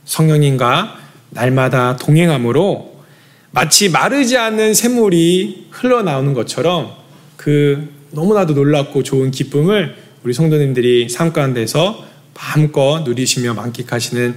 성령님과 0.06 0.98
날마다 1.32 1.98
동행함으로 1.98 3.04
마치 3.52 3.90
마르지 3.90 4.38
않는 4.38 4.74
샘물이 4.74 5.68
흘러나오는 5.72 6.34
것처럼 6.34 6.96
그 7.36 7.94
너무나도 8.12 8.54
놀랍고 8.54 9.04
좋은 9.04 9.32
기쁨을 9.32 10.09
우리 10.22 10.34
성도님들이 10.34 11.08
삶 11.08 11.32
가운데서 11.32 12.06
마음껏 12.36 13.04
누리시며 13.06 13.54
만끽하시는 13.54 14.36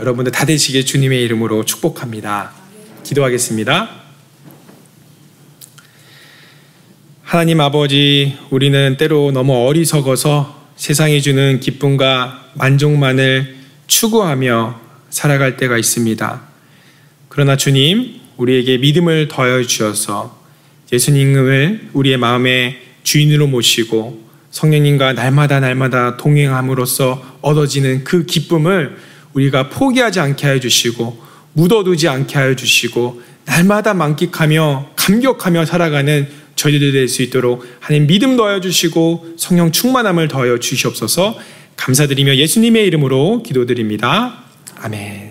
여러분들 0.00 0.32
다 0.32 0.44
되시길 0.44 0.84
주님의 0.84 1.22
이름으로 1.22 1.64
축복합니다. 1.64 2.50
기도하겠습니다. 3.04 3.90
하나님 7.22 7.60
아버지, 7.60 8.36
우리는 8.50 8.96
때로 8.96 9.30
너무 9.30 9.54
어리석어서 9.68 10.72
세상이 10.74 11.22
주는 11.22 11.60
기쁨과 11.60 12.50
만족만을 12.54 13.54
추구하며 13.86 14.80
살아갈 15.10 15.56
때가 15.56 15.78
있습니다. 15.78 16.42
그러나 17.28 17.56
주님, 17.56 18.18
우리에게 18.36 18.78
믿음을 18.78 19.28
더해 19.28 19.62
주셔서 19.62 20.40
예수님을 20.92 21.90
우리의 21.92 22.16
마음의 22.16 22.80
주인으로 23.04 23.46
모시고 23.46 24.29
성령님과 24.50 25.12
날마다 25.12 25.60
날마다 25.60 26.16
동행함으로써 26.16 27.22
얻어지는 27.40 28.04
그 28.04 28.26
기쁨을 28.26 28.96
우리가 29.32 29.68
포기하지 29.68 30.20
않게 30.20 30.46
하여 30.46 30.60
주시고 30.60 31.20
묻어두지 31.52 32.08
않게 32.08 32.38
하여 32.38 32.54
주시고 32.54 33.22
날마다 33.44 33.94
만끽하며 33.94 34.90
감격하며 34.96 35.66
살아가는 35.66 36.28
저희들 36.56 36.92
될수 36.92 37.22
있도록 37.22 37.64
하나님 37.80 38.06
믿음 38.06 38.36
더하여 38.36 38.60
주시고 38.60 39.34
성령 39.36 39.72
충만함을 39.72 40.28
더하여 40.28 40.58
주시옵소서 40.58 41.38
감사드리며 41.76 42.36
예수님의 42.36 42.86
이름으로 42.86 43.42
기도드립니다. 43.42 44.44
아멘. 44.76 45.29